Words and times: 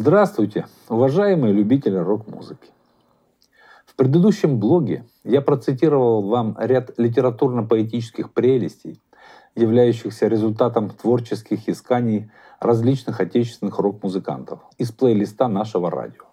Здравствуйте, 0.00 0.66
уважаемые 0.88 1.52
любители 1.52 1.96
рок-музыки. 1.96 2.68
В 3.84 3.96
предыдущем 3.96 4.60
блоге 4.60 5.04
я 5.24 5.42
процитировал 5.42 6.22
вам 6.22 6.56
ряд 6.56 6.96
литературно-поэтических 6.98 8.32
прелестей, 8.32 9.02
являющихся 9.56 10.28
результатом 10.28 10.90
творческих 10.90 11.68
исканий 11.68 12.30
различных 12.60 13.20
отечественных 13.20 13.80
рок-музыкантов 13.80 14.60
из 14.78 14.92
плейлиста 14.92 15.48
нашего 15.48 15.90
радио, 15.90 16.26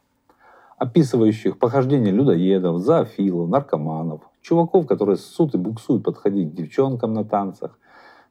описывающих 0.78 1.58
похождения 1.58 2.12
людоедов, 2.12 2.78
зоофилов, 2.82 3.50
наркоманов, 3.50 4.22
чуваков, 4.44 4.86
которые 4.86 5.18
ссут 5.18 5.56
и 5.56 5.58
буксуют 5.58 6.04
подходить 6.04 6.52
к 6.52 6.56
девчонкам 6.56 7.14
на 7.14 7.26
танцах, 7.26 7.80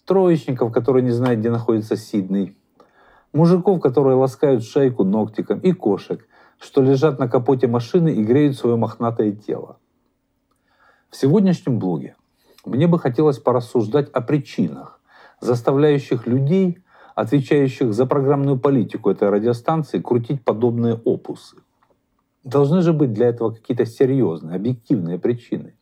троечников, 0.05 0.71
которые 0.71 1.03
не 1.03 1.11
знают, 1.11 1.41
где 1.41 1.51
находится 1.51 1.97
Сидней, 1.97 2.57
мужиков, 3.35 3.81
которые 3.81 4.17
ласкают 4.17 4.65
шейку 4.65 5.05
ногтиком, 5.05 5.59
и 5.59 5.73
кошек, 5.73 6.27
что 6.59 6.81
лежат 6.81 7.19
на 7.19 7.29
капоте 7.29 7.67
машины 7.67 8.15
и 8.15 8.25
греют 8.25 8.57
свое 8.57 8.77
мохнатое 8.77 9.33
тело. 9.33 9.79
В 11.11 11.17
сегодняшнем 11.17 11.79
блоге 11.79 12.17
мне 12.65 12.87
бы 12.87 12.99
хотелось 12.99 13.39
порассуждать 13.39 14.09
о 14.11 14.21
причинах, 14.21 15.01
заставляющих 15.41 16.27
людей, 16.27 16.79
отвечающих 17.15 17.93
за 17.93 18.07
программную 18.07 18.59
политику 18.59 19.11
этой 19.11 19.29
радиостанции, 19.29 20.01
крутить 20.01 20.43
подобные 20.43 20.95
опусы. 20.95 21.59
Должны 22.43 22.83
же 22.83 22.93
быть 22.93 23.13
для 23.13 23.29
этого 23.29 23.53
какие-то 23.53 23.87
серьезные, 23.87 24.57
объективные 24.57 25.19
причины. 25.19 25.77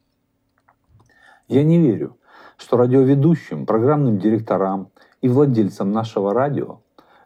Я 1.49 1.65
не 1.65 1.79
верю, 1.79 2.19
что 2.57 2.77
радиоведущим, 2.77 3.67
программным 3.67 4.19
директорам 4.19 4.91
и 5.21 5.29
владельцам 5.29 5.93
нашего 5.93 6.33
радио, 6.33 6.82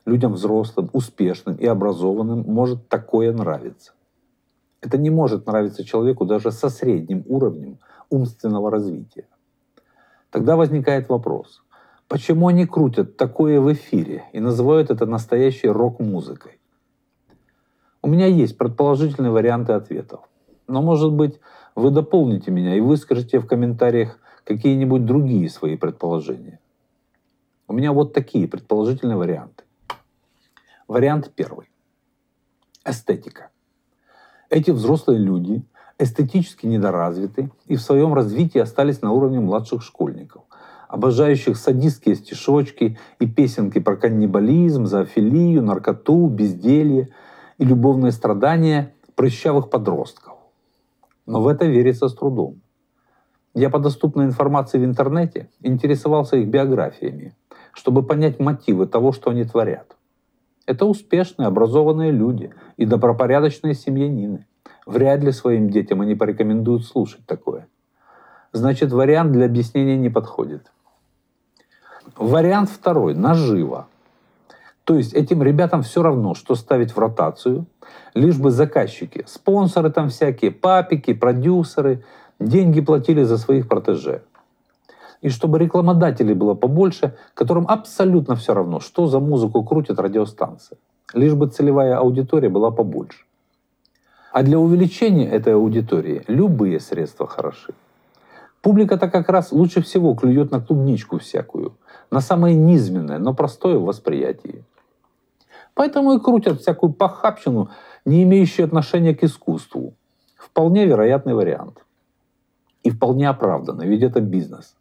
людям 0.06 0.32
взрослым, 0.32 0.88
успешным 0.92 1.56
и 1.56 1.66
образованным, 1.66 2.44
может 2.46 2.88
такое 2.88 3.32
нравиться. 3.32 3.92
Это 4.80 4.98
не 4.98 5.10
может 5.10 5.46
нравиться 5.46 5.84
человеку 5.84 6.24
даже 6.24 6.52
со 6.52 6.70
средним 6.70 7.24
уровнем 7.26 7.78
умственного 8.08 8.70
развития. 8.70 9.26
Тогда 10.30 10.56
возникает 10.56 11.08
вопрос, 11.08 11.62
почему 12.08 12.48
они 12.48 12.66
крутят 12.66 13.16
такое 13.16 13.60
в 13.60 13.72
эфире 13.72 14.24
и 14.32 14.40
называют 14.40 14.90
это 14.90 15.06
настоящей 15.06 15.68
рок-музыкой? 15.68 16.60
У 18.02 18.08
меня 18.08 18.26
есть 18.26 18.56
предположительные 18.56 19.32
варианты 19.32 19.72
ответов. 19.72 20.20
Но, 20.68 20.82
может 20.82 21.12
быть, 21.12 21.40
вы 21.74 21.90
дополните 21.90 22.50
меня 22.52 22.76
и 22.76 22.80
выскажете 22.80 23.40
в 23.40 23.46
комментариях 23.46 24.18
какие-нибудь 24.44 25.04
другие 25.04 25.48
свои 25.48 25.76
предположения. 25.76 26.60
У 27.66 27.72
меня 27.72 27.92
вот 27.92 28.12
такие 28.12 28.46
предположительные 28.46 29.16
варианты. 29.16 29.65
Вариант 30.88 31.32
первый. 31.34 31.68
Эстетика. 32.84 33.50
Эти 34.50 34.70
взрослые 34.70 35.18
люди 35.18 35.64
эстетически 35.98 36.66
недоразвиты 36.66 37.50
и 37.66 37.74
в 37.74 37.82
своем 37.82 38.14
развитии 38.14 38.60
остались 38.60 39.02
на 39.02 39.10
уровне 39.10 39.40
младших 39.40 39.82
школьников, 39.82 40.44
обожающих 40.86 41.56
садистские 41.56 42.14
стишочки 42.14 43.00
и 43.18 43.26
песенки 43.26 43.80
про 43.80 43.96
каннибализм, 43.96 44.86
зоофилию, 44.86 45.60
наркоту, 45.64 46.28
безделье 46.28 47.08
и 47.58 47.64
любовные 47.64 48.12
страдания 48.12 48.94
прыщавых 49.16 49.70
подростков. 49.70 50.34
Но 51.26 51.42
в 51.42 51.48
это 51.48 51.64
верится 51.66 52.06
с 52.06 52.14
трудом. 52.14 52.60
Я 53.54 53.70
по 53.70 53.80
доступной 53.80 54.26
информации 54.26 54.78
в 54.78 54.84
интернете 54.84 55.50
интересовался 55.62 56.36
их 56.36 56.46
биографиями, 56.46 57.34
чтобы 57.72 58.04
понять 58.04 58.38
мотивы 58.38 58.86
того, 58.86 59.10
что 59.10 59.30
они 59.30 59.42
творят. 59.42 59.96
Это 60.66 60.84
успешные, 60.84 61.46
образованные 61.46 62.10
люди 62.10 62.52
и 62.76 62.84
добропорядочные 62.84 63.74
семьянины. 63.74 64.46
Вряд 64.84 65.22
ли 65.22 65.32
своим 65.32 65.70
детям 65.70 66.00
они 66.00 66.14
порекомендуют 66.14 66.84
слушать 66.84 67.24
такое. 67.26 67.68
Значит, 68.52 68.92
вариант 68.92 69.32
для 69.32 69.46
объяснения 69.46 69.96
не 69.96 70.08
подходит. 70.08 70.70
Вариант 72.16 72.70
второй– 72.70 73.14
наживо. 73.16 73.88
То 74.84 74.94
есть 74.94 75.14
этим 75.14 75.42
ребятам 75.42 75.82
все 75.82 76.02
равно, 76.02 76.34
что 76.34 76.54
ставить 76.54 76.92
в 76.92 76.98
ротацию, 76.98 77.66
лишь 78.14 78.38
бы 78.38 78.52
заказчики, 78.52 79.24
спонсоры 79.26 79.90
там 79.90 80.10
всякие, 80.10 80.52
папики, 80.52 81.12
продюсеры, 81.12 82.04
деньги 82.38 82.80
платили 82.80 83.24
за 83.24 83.36
своих 83.36 83.68
протеже. 83.68 84.22
И 85.22 85.28
чтобы 85.28 85.58
рекламодателей 85.58 86.34
было 86.34 86.54
побольше, 86.54 87.16
которым 87.34 87.66
абсолютно 87.68 88.36
все 88.36 88.54
равно, 88.54 88.80
что 88.80 89.06
за 89.06 89.20
музыку 89.20 89.64
крутит 89.64 89.98
радиостанция. 89.98 90.78
Лишь 91.14 91.34
бы 91.34 91.48
целевая 91.48 91.98
аудитория 91.98 92.48
была 92.48 92.70
побольше. 92.70 93.24
А 94.32 94.42
для 94.42 94.58
увеличения 94.58 95.28
этой 95.28 95.54
аудитории 95.54 96.22
любые 96.28 96.80
средства 96.80 97.26
хороши. 97.26 97.72
Публика-то 98.60 99.08
как 99.08 99.28
раз 99.28 99.52
лучше 99.52 99.80
всего 99.80 100.14
клюет 100.14 100.50
на 100.50 100.60
клубничку 100.60 101.18
всякую, 101.18 101.76
на 102.10 102.20
самое 102.20 102.56
низменное, 102.56 103.18
но 103.18 103.32
простое 103.32 103.78
в 103.78 103.84
восприятии. 103.84 104.64
Поэтому 105.74 106.14
и 106.14 106.20
крутят 106.20 106.60
всякую 106.60 106.92
похабщину, 106.92 107.70
не 108.04 108.22
имеющую 108.24 108.66
отношения 108.66 109.14
к 109.14 109.22
искусству. 109.22 109.94
Вполне 110.36 110.86
вероятный 110.86 111.34
вариант. 111.34 111.84
И 112.82 112.90
вполне 112.90 113.28
оправданный, 113.28 113.86
ведь 113.86 114.02
это 114.02 114.20
бизнес. 114.20 114.74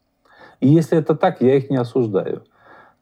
И 0.59 0.67
если 0.67 0.97
это 0.97 1.16
так, 1.16 1.41
я 1.41 1.55
их 1.55 1.69
не 1.69 1.77
осуждаю, 1.77 2.43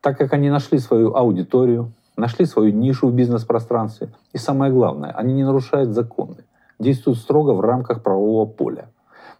так 0.01 0.17
как 0.17 0.33
они 0.33 0.49
нашли 0.49 0.79
свою 0.79 1.15
аудиторию, 1.15 1.91
нашли 2.17 2.45
свою 2.45 2.71
нишу 2.71 3.07
в 3.07 3.13
бизнес-пространстве. 3.13 4.09
И 4.33 4.37
самое 4.37 4.71
главное, 4.71 5.11
они 5.11 5.33
не 5.33 5.43
нарушают 5.43 5.91
законы, 5.91 6.45
действуют 6.79 7.19
строго 7.19 7.51
в 7.51 7.61
рамках 7.61 8.03
правового 8.03 8.45
поля. 8.45 8.89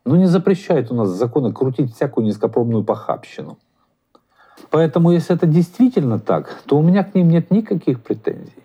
Но 0.06 0.18
не 0.18 0.25
запрещают 0.25 0.91
у 0.91 0.96
нас 0.96 1.09
законы 1.09 1.53
крутить 1.53 1.94
всякую 1.94 2.25
низкопробную 2.25 2.84
похабщину. 2.84 3.57
Поэтому, 4.69 5.12
если 5.12 5.35
это 5.35 5.45
действительно 5.45 6.19
так, 6.19 6.62
то 6.66 6.78
у 6.78 6.81
меня 6.81 7.03
к 7.03 7.16
ним 7.16 7.30
нет 7.30 7.51
никаких 7.51 8.01
претензий. 8.01 8.63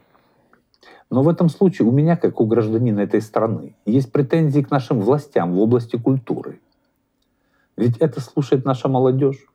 Но 1.11 1.23
в 1.23 1.29
этом 1.29 1.49
случае 1.49 1.89
у 1.89 1.93
меня, 1.93 2.17
как 2.17 2.41
у 2.41 2.47
гражданина 2.47 3.01
этой 3.01 3.23
страны, 3.23 3.75
есть 3.87 4.13
претензии 4.13 4.61
к 4.61 4.71
нашим 4.71 5.01
властям 5.01 5.55
в 5.55 5.61
области 5.61 5.97
культуры. 5.97 6.61
Ведь 7.79 7.97
это 7.99 8.21
слушает 8.21 8.65
наша 8.65 8.89
молодежь. 8.89 9.47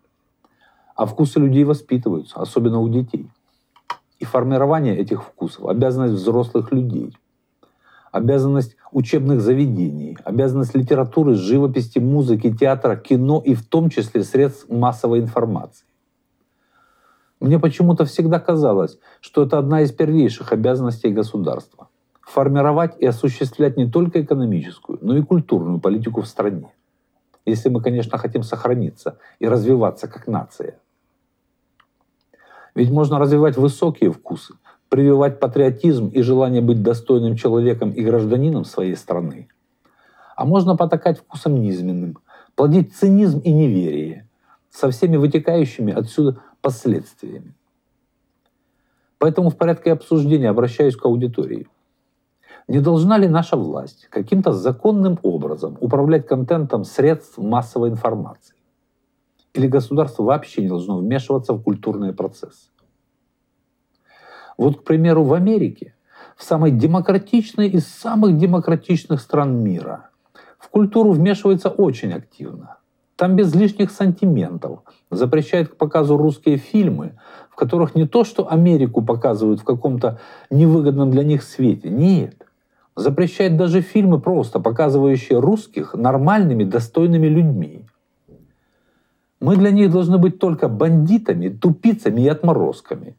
А 0.95 1.05
вкусы 1.05 1.39
людей 1.39 1.65
воспитываются, 1.65 2.39
особенно 2.39 2.79
у 2.79 2.87
детей. 2.87 3.29
И 4.19 4.23
формирование 4.25 4.97
этих 4.97 5.23
вкусов– 5.23 5.65
обязанность 5.67 6.13
взрослых 6.13 6.71
людей. 6.71 7.17
Обязанность 8.13 8.77
учебных 8.93 9.41
заведений, 9.41 10.17
обязанность 10.23 10.73
литературы, 10.73 11.33
живописи, 11.33 11.99
музыки, 11.99 12.55
театра, 12.55 12.95
кино 12.95 13.41
и 13.43 13.55
в 13.55 13.67
том 13.67 13.89
числе 13.89 14.23
средств 14.23 14.69
массовой 14.69 15.19
информации. 15.19 15.85
Мне 17.41 17.59
почему-то 17.59 18.05
всегда 18.05 18.39
казалось, 18.39 18.99
что 19.19 19.43
это 19.43 19.57
одна 19.57 19.81
из 19.81 19.91
первейших 19.91 20.53
обязанностей 20.53 21.09
государства– 21.09 21.89
формировать 22.21 22.95
и 22.99 23.05
осуществлять 23.05 23.75
не 23.75 23.89
только 23.89 24.21
экономическую, 24.21 24.97
но 25.01 25.17
и 25.17 25.21
культурную 25.23 25.81
политику 25.81 26.21
в 26.21 26.27
стране. 26.27 26.71
Если 27.45 27.69
мы, 27.69 27.81
конечно, 27.81 28.17
хотим 28.17 28.43
сохраниться 28.43 29.17
и 29.39 29.47
развиваться 29.47 30.07
как 30.07 30.27
нация. 30.27 30.79
Ведь 32.75 32.89
можно 32.89 33.19
развивать 33.19 33.57
высокие 33.57 34.11
вкусы, 34.11 34.55
прививать 34.89 35.39
патриотизм 35.39 36.07
и 36.07 36.21
желание 36.21 36.61
быть 36.61 36.81
достойным 36.81 37.35
человеком 37.35 37.91
и 37.91 38.01
гражданином 38.01 38.65
своей 38.65 38.95
страны. 38.95 39.49
А 40.35 40.45
можно 40.45 40.75
потакать 40.75 41.19
вкусом 41.19 41.59
низменным, 41.61 42.17
плодить 42.55 42.95
цинизм 42.95 43.39
и 43.39 43.51
неверие 43.51 44.27
со 44.71 44.89
всеми 44.89 45.17
вытекающими 45.17 45.93
отсюда 45.93 46.41
последствиями. 46.61 47.53
Поэтому 49.19 49.49
в 49.49 49.57
порядке 49.57 49.91
обсуждения 49.91 50.49
обращаюсь 50.49 50.95
к 50.95 51.05
аудитории. 51.05 51.67
Не 52.67 52.79
должна 52.79 53.17
ли 53.17 53.27
наша 53.27 53.57
власть 53.57 54.07
каким-то 54.09 54.53
законным 54.53 55.19
образом 55.21 55.77
управлять 55.81 56.25
контентом 56.25 56.85
средств 56.85 57.37
массовой 57.37 57.89
информации? 57.89 58.55
Или 59.53 59.67
государство 59.67 60.23
вообще 60.23 60.61
не 60.61 60.69
должно 60.69 60.97
вмешиваться 60.97 61.53
в 61.53 61.61
культурные 61.61 62.13
процессы? 62.13 62.69
Вот, 64.57 64.81
к 64.81 64.83
примеру, 64.83 65.23
в 65.23 65.33
Америке, 65.33 65.95
в 66.37 66.43
самой 66.43 66.71
демократичной 66.71 67.67
из 67.67 67.87
самых 67.87 68.37
демократичных 68.37 69.19
стран 69.19 69.61
мира, 69.61 70.09
в 70.57 70.69
культуру 70.69 71.11
вмешивается 71.11 71.69
очень 71.69 72.13
активно. 72.13 72.77
Там 73.15 73.35
без 73.35 73.53
лишних 73.53 73.91
сантиментов 73.91 74.79
запрещают 75.11 75.69
к 75.69 75.75
показу 75.75 76.17
русские 76.17 76.57
фильмы, 76.57 77.19
в 77.49 77.55
которых 77.55 77.93
не 77.93 78.07
то, 78.07 78.23
что 78.23 78.51
Америку 78.51 79.03
показывают 79.03 79.59
в 79.59 79.63
каком-то 79.63 80.19
невыгодном 80.49 81.11
для 81.11 81.23
них 81.23 81.43
свете. 81.43 81.89
Нет. 81.89 82.47
Запрещает 82.95 83.57
даже 83.57 83.81
фильмы 83.81 84.19
просто, 84.21 84.59
показывающие 84.59 85.39
русских 85.39 85.95
нормальными, 85.95 86.63
достойными 86.63 87.27
людьми. 87.27 87.85
Мы 89.39 89.57
для 89.57 89.71
них 89.71 89.91
должны 89.91 90.17
быть 90.17 90.39
только 90.39 90.69
бандитами, 90.69 91.49
тупицами 91.49 92.21
и 92.21 92.27
отморозками. 92.27 93.17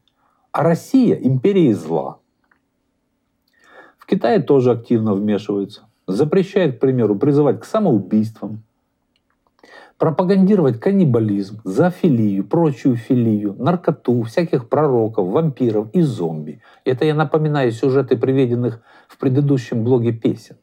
А 0.51 0.63
Россия– 0.63 1.15
империя 1.21 1.73
зла. 1.75 2.19
В 3.97 4.05
Китае 4.05 4.39
тоже 4.39 4.71
активно 4.71 5.13
вмешиваются. 5.13 5.89
Запрещает, 6.07 6.77
к 6.77 6.79
примеру, 6.79 7.15
призывать 7.15 7.59
к 7.59 7.65
самоубийствам, 7.65 8.63
пропагандировать 9.97 10.79
каннибализм, 10.79 11.61
зоофилию, 11.63 12.43
прочую 12.43 12.97
филию, 12.97 13.55
наркоту, 13.57 14.23
всяких 14.23 14.67
пророков, 14.67 15.27
вампиров 15.27 15.89
и 15.93 16.01
зомби. 16.01 16.61
Это 16.83 17.05
я 17.05 17.15
напоминаю 17.15 17.71
сюжеты 17.71 18.17
приведенных 18.17 18.81
в 19.07 19.17
предыдущем 19.17 19.83
блоге 19.83 20.11
песен. 20.11 20.57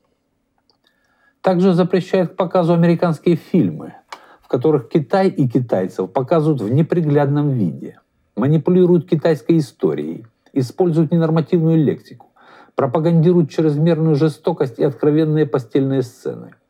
Также 1.41 1.73
запрещает 1.73 2.33
к 2.33 2.37
показу 2.37 2.75
американские 2.75 3.37
фильмы, 3.37 3.95
в 4.43 4.49
которых 4.49 4.89
Китай 4.89 5.29
и 5.29 5.49
китайцев 5.49 6.13
показывают 6.13 6.61
в 6.61 6.71
неприглядном 6.71 7.51
виде, 7.51 7.99
манипулируют 8.37 9.09
китайской 9.09 9.59
историей, 9.59 10.27
используют 10.53 11.11
ненормативную 11.11 11.79
лексику, 11.79 12.31
пропагандируют 12.75 13.51
чрезмерную 13.51 14.15
жестокость 14.15 14.79
и 14.79 14.85
откровенные 14.85 15.47
постельные 15.47 16.03
сцены– 16.03 16.55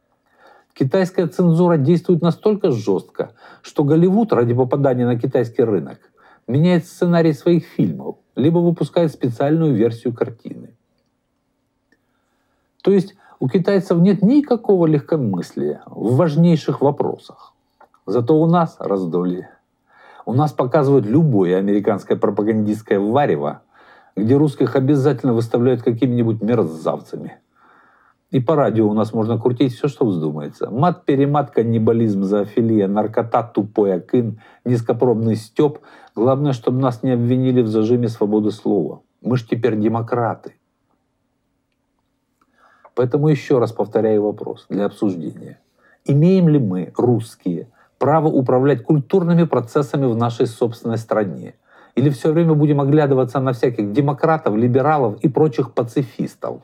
Китайская 0.75 1.27
цензура 1.27 1.77
действует 1.77 2.23
настолько 2.23 2.71
жестко, 2.71 3.33
что 3.61 3.85
Голливуд 3.85 4.33
ради 4.33 4.55
попадания 4.55 5.05
на 5.05 5.19
китайский 5.19 5.63
рынок 5.63 5.99
меняет 6.47 6.87
сценарий 6.87 7.35
своих 7.35 7.67
фильмов, 7.67 8.17
либо 8.37 8.59
выпускает 8.59 9.13
специальную 9.13 9.75
версию 9.75 10.15
картины. 10.15 10.75
То 12.83 12.91
есть 12.91 13.15
у 13.39 13.49
китайцев 13.49 13.99
нет 13.99 14.23
никакого 14.23 14.87
легкомыслия 14.87 15.83
в 15.87 16.17
важнейших 16.17 16.81
вопросах. 16.81 17.55
Зато 18.07 18.35
у 18.35 18.47
нас 18.47 18.77
раздолье. 18.79 19.51
У 20.25 20.33
нас 20.33 20.53
показывают 20.53 21.05
любое 21.05 21.59
американское 21.59 22.17
пропагандистское 22.17 22.99
варево, 22.99 23.63
где 24.17 24.37
русских 24.37 24.75
обязательно 24.75 25.35
выставляют 25.35 25.83
какими-нибудь 25.83 26.41
мерзавцами– 26.41 27.37
и 28.33 28.41
по 28.41 28.57
радио 28.57 28.89
у 28.89 28.95
нас 28.95 29.13
можно 29.13 29.39
крутить 29.39 29.75
все, 29.75 29.89
что 29.89 30.07
вздумается. 30.07 30.71
Мат, 30.71 31.05
перемат, 31.05 31.51
каннибализм, 31.51 32.25
зоофилия, 32.25 32.89
наркота, 32.89 33.43
тупой 33.43 33.97
акын, 33.97 34.41
низкопробный 34.65 35.37
степ. 35.37 35.81
Главное, 36.17 36.55
чтобы 36.55 36.81
нас 36.81 37.03
не 37.03 37.11
обвинили 37.11 37.61
в 37.61 37.69
зажиме 37.69 38.09
свободы 38.09 38.51
слова. 38.51 39.03
Мы 39.21 39.37
ж 39.37 39.43
теперь 39.43 39.79
демократы. 39.79 40.55
Поэтому 42.95 43.29
еще 43.29 43.59
раз 43.59 43.71
повторяю 43.71 44.23
вопрос 44.23 44.65
для 44.71 44.87
обсуждения. 44.87 45.61
Имеем 46.07 46.49
ли 46.49 46.59
мы, 46.59 46.91
русские, 46.97 47.69
право 47.99 48.29
управлять 48.29 48.83
культурными 48.83 49.45
процессами 49.45 50.07
в 50.07 50.17
нашей 50.17 50.47
собственной 50.47 50.97
стране? 50.97 51.55
Или 51.97 52.09
все 52.09 52.33
время 52.33 52.55
будем 52.55 52.81
оглядываться 52.81 53.41
на 53.41 53.53
всяких 53.53 53.93
демократов, 53.93 54.57
либералов 54.57 55.21
и 55.21 55.29
прочих 55.29 55.75
пацифистов? 55.75 56.63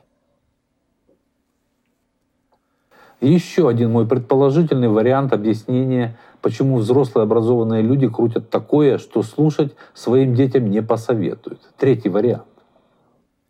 Еще 3.27 3.67
один 3.67 3.91
мой 3.91 4.07
предположительный 4.07 4.87
вариант 4.87 5.33
объяснения, 5.33 6.17
почему 6.41 6.77
взрослые 6.77 7.23
образованные 7.23 7.81
люди 7.81 8.07
крутят 8.07 8.49
такое, 8.49 8.97
что 8.97 9.23
слушать 9.23 9.75
своим 9.93 10.33
детям 10.35 10.69
не 10.69 10.81
посоветуют. 10.81 11.59
Третий 11.77 12.09
вариант. 12.09 12.45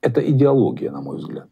Это 0.01 0.21
идеология, 0.21 0.91
на 0.91 1.01
мой 1.01 1.17
взгляд. 1.17 1.47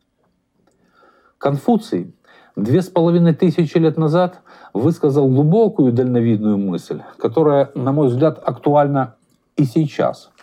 Конфуций 1.37 2.15
две 2.55 2.81
с 2.81 2.89
половиной 2.89 3.35
тысячи 3.35 3.77
лет 3.77 3.97
назад 3.97 4.41
высказал 4.73 5.27
глубокую 5.27 5.91
дальновидную 5.91 6.57
мысль, 6.57 7.01
которая, 7.19 7.71
на 7.75 7.91
мой 7.91 8.07
взгляд, 8.07 8.41
актуальна 8.43 9.15
и 9.55 9.65
сейчас– 9.65 10.31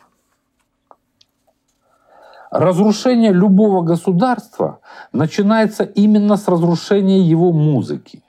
Разрушение 2.54 3.32
любого 3.32 3.82
государства 3.82 4.78
начинается 5.10 5.82
именно 5.82 6.36
с 6.36 6.46
разрушения 6.46 7.18
его 7.20 7.50
музыки. 7.52 8.22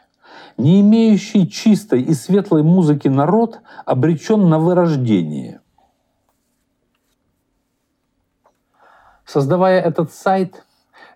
Не 0.58 0.82
имеющий 0.82 1.48
чистой 1.48 2.02
и 2.02 2.16
светлой 2.16 2.64
музыки 2.64 3.08
народ 3.08 3.60
обречен 3.86 4.50
на 4.50 4.58
вырождение. 4.58 5.62
Создавая 9.28 9.80
этот 9.80 10.12
сайт, 10.12 10.66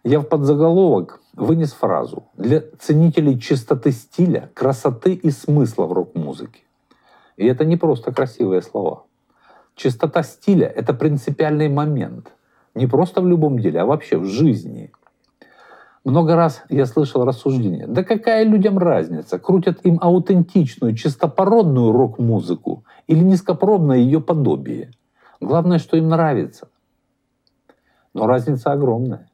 я 0.04 0.20
в 0.20 0.26
подзаголовок 0.26 1.20
вынес 1.34 1.74
фразу 1.74 2.26
для 2.38 2.62
ценителей 2.80 3.40
чистоты 3.40 3.92
стиля, 3.92 4.52
красоты 4.54 5.16
и 5.16 5.32
смысла 5.32 5.88
в 5.88 5.94
рок-музыке. 5.94 6.62
И 7.38 7.48
это 7.48 7.66
не 7.66 7.76
просто 7.76 8.14
красивые 8.14 8.62
слова. 8.62 9.06
Чистота 9.74 10.22
стиля— 10.22 10.68
это 10.76 10.94
принципиальный 10.94 11.70
момент— 11.70 12.34
не 12.76 12.88
просто 12.88 13.22
в 13.22 13.28
любом 13.28 13.60
деле, 13.60 13.82
а 13.82 13.86
вообще 13.86 14.18
в 14.18 14.26
жизни. 14.26 14.92
Много 16.06 16.36
раз 16.36 16.64
я 16.70 16.86
слышал 16.86 17.26
рассуждение. 17.26 17.86
Да 17.86 18.04
какая 18.04 18.44
людям 18.44 18.78
разница, 18.78 19.38
крутят 19.38 19.86
им 19.86 20.00
аутентичную, 20.02 20.96
чистопородную 20.96 21.92
рок-музыку 21.92 22.86
или 23.08 23.20
низкопробное 23.20 23.98
ее 23.98 24.22
подобие. 24.22 24.92
Главное, 25.42 25.78
что 25.78 25.98
им 25.98 26.10
нравится. 26.10 26.70
Но 28.14 28.28
разница 28.28 28.72
огромная. 28.72 29.30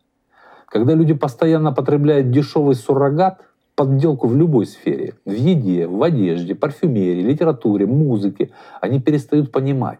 Когда 0.67 0.93
люди 0.93 1.13
постоянно 1.13 1.71
потребляют 1.71 2.31
дешевый 2.31 2.75
суррогат, 2.75 3.41
подделку 3.75 4.27
в 4.27 4.35
любой 4.35 4.65
сфере, 4.65 5.15
в 5.25 5.31
еде, 5.31 5.87
в 5.87 6.01
одежде, 6.01 6.55
парфюмерии, 6.55 7.21
литературе, 7.21 7.85
музыке, 7.85 8.51
они 8.81 8.99
перестают 8.99 9.51
понимать, 9.51 9.99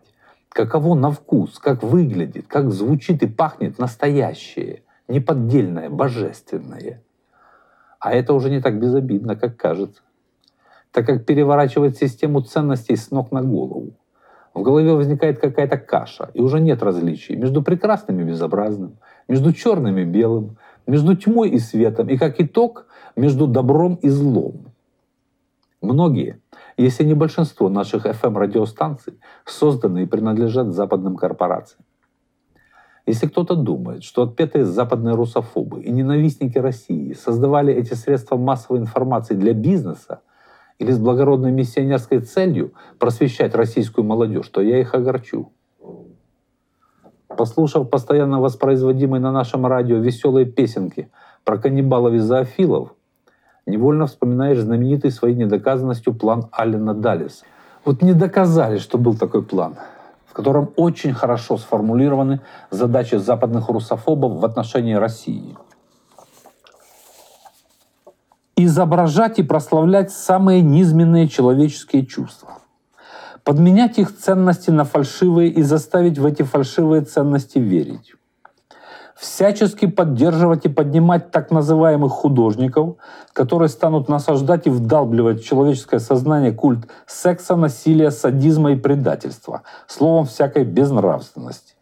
каково 0.56 0.96
на 0.96 1.12
вкус, 1.12 1.60
как 1.60 1.84
выглядит, 1.84 2.48
как 2.48 2.72
звучит 2.72 3.22
и 3.24 3.28
пахнет 3.28 3.78
настоящее, 3.78 4.84
неподдельное, 5.10 5.90
божественное. 5.90 7.04
А 8.00 8.14
это 8.14 8.34
уже 8.34 8.50
не 8.50 8.62
так 8.62 8.80
безобидно, 8.80 9.36
как 9.36 9.58
кажется, 9.58 10.02
так 10.92 11.06
как 11.06 11.26
переворачивает 11.26 11.98
систему 11.98 12.40
ценностей 12.40 12.96
с 12.96 13.12
ног 13.12 13.34
на 13.34 13.42
голову. 13.42 13.92
В 14.54 14.62
голове 14.62 14.94
возникает 14.94 15.40
какая-то 15.40 15.78
каша, 15.78 16.30
и 16.34 16.40
уже 16.40 16.62
нет 16.62 16.82
различий 16.82 17.36
между 17.36 17.62
прекрасным 17.62 18.22
и 18.22 18.24
безобразным, 18.24 18.96
между 19.28 19.52
черным 19.52 19.98
и 19.98 20.06
белым, 20.06 20.56
между 20.88 21.18
тьмой 21.18 21.50
и 21.50 21.60
светом, 21.60 22.08
и 22.08 22.18
как 22.18 22.40
итог, 22.40 22.88
между 23.18 23.46
добром 23.46 23.96
и 23.96 24.08
злом. 24.08 24.72
Многие, 25.82 26.40
если 26.78 27.04
не 27.04 27.14
большинство 27.14 27.70
наших 27.70 28.06
FM-радиостанций, 28.06 29.20
созданы 29.46 30.04
и 30.04 30.06
принадлежат 30.06 30.74
западным 30.74 31.16
корпорациям. 31.16 31.86
Если 33.06 33.28
кто-то 33.28 33.56
думает, 33.56 34.04
что 34.04 34.24
отпетые 34.24 34.66
западные 34.66 35.14
русофобы 35.14 35.82
и 35.82 35.92
ненавистники 35.92 36.58
России 36.58 37.14
создавали 37.14 37.74
эти 37.74 37.94
средства 37.94 38.36
массовой 38.36 38.80
информации 38.80 39.36
для 39.36 39.54
бизнеса 39.54 40.22
или 40.80 40.92
с 40.92 40.98
благородной 40.98 41.52
миссионерской 41.52 42.20
целью 42.20 42.74
просвещать 42.98 43.54
российскую 43.54 44.06
молодежь, 44.06 44.50
то 44.50 44.60
я 44.62 44.80
их 44.80 44.96
огорчу. 44.96 45.52
Послушав 47.28 47.90
постоянно 47.90 48.42
воспроизводимые 48.42 49.22
на 49.22 49.32
нашем 49.32 49.68
радио 49.68 49.98
веселые 49.98 50.46
песенки 50.46 51.12
про 51.44 51.58
каннибалов 51.58 52.14
и 52.14 52.18
зоофилов, 52.18 52.95
невольно 53.66 54.08
вспоминаешь 54.08 54.60
знаменитый 54.60 55.12
своей 55.12 55.36
недоказанностью 55.36 56.14
план 56.14 56.48
Аллена 56.52 56.94
Даллиса. 56.94 57.46
Вот 57.84 58.02
не 58.02 58.14
доказали, 58.14 58.78
что 58.78 58.98
был 58.98 59.16
такой 59.16 59.44
план, 59.44 59.76
в 60.26 60.34
котором 60.34 60.72
очень 60.76 61.14
хорошо 61.14 61.58
сформулированы 61.58 62.42
задачи 62.72 63.16
западных 63.16 63.70
русофобов 63.70 64.40
в 64.40 64.46
отношении 64.46 64.94
России. 64.94 65.58
Изображать 68.58 69.40
и 69.40 69.44
прославлять 69.44 70.12
самые 70.12 70.62
низменные 70.62 71.28
человеческие 71.28 72.06
чувства. 72.06 72.60
Подменять 73.44 74.00
их 74.00 74.18
ценности 74.18 74.72
на 74.72 74.86
фальшивые 74.86 75.52
и 75.52 75.62
заставить 75.62 76.18
в 76.18 76.26
эти 76.26 76.42
фальшивые 76.42 77.02
ценности 77.04 77.60
верить 77.60 78.16
всячески 79.16 79.88
поддерживать 79.88 80.66
и 80.66 80.70
поднимать 80.70 81.32
так 81.32 81.50
называемых 81.50 82.12
художников, 82.12 82.96
которые 83.34 83.70
станут 83.70 84.10
насаждать 84.10 84.68
и 84.68 84.70
вдалбливать 84.70 85.42
в 85.42 85.46
человеческое 85.46 86.00
сознание 86.00 86.52
культ 86.52 86.88
секса, 87.08 87.56
насилия, 87.56 88.12
садизма 88.12 88.74
и 88.74 88.76
предательства, 88.76 89.64
словом, 89.88 90.26
всякой 90.26 90.66
безнравственности. 90.66 91.76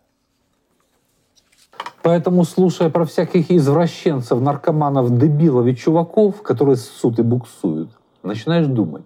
Поэтому, 2.04 2.44
слушая 2.44 2.90
про 2.90 3.06
всяких 3.06 3.50
извращенцев, 3.50 4.40
наркоманов, 4.40 5.18
дебилов 5.18 5.66
и 5.68 5.76
чуваков, 5.76 6.44
которые 6.44 6.76
ссут 6.76 7.18
и 7.18 7.24
буксуют, 7.24 7.90
начинаешь 8.24 8.68
думать, 8.68 9.06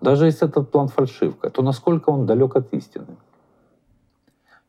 даже 0.00 0.26
если 0.26 0.46
этот 0.46 0.70
план 0.70 0.88
фальшивка, 0.88 1.48
то 1.48 1.62
насколько 1.62 2.10
он 2.10 2.26
далек 2.26 2.54
от 2.54 2.72
истины. 2.74 3.16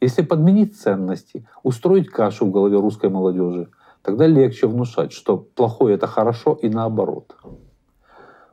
Если 0.01 0.21
подменить 0.21 0.77
ценности, 0.77 1.47
устроить 1.63 2.09
кашу 2.09 2.45
в 2.45 2.51
голове 2.51 2.79
русской 2.79 3.09
молодежи, 3.09 3.69
тогда 4.01 4.27
легче 4.27 4.67
внушать, 4.67 5.11
что 5.11 5.37
плохое 5.37 5.95
это 5.95 6.07
хорошо 6.07 6.53
и 6.61 6.69
наоборот. 6.69 7.35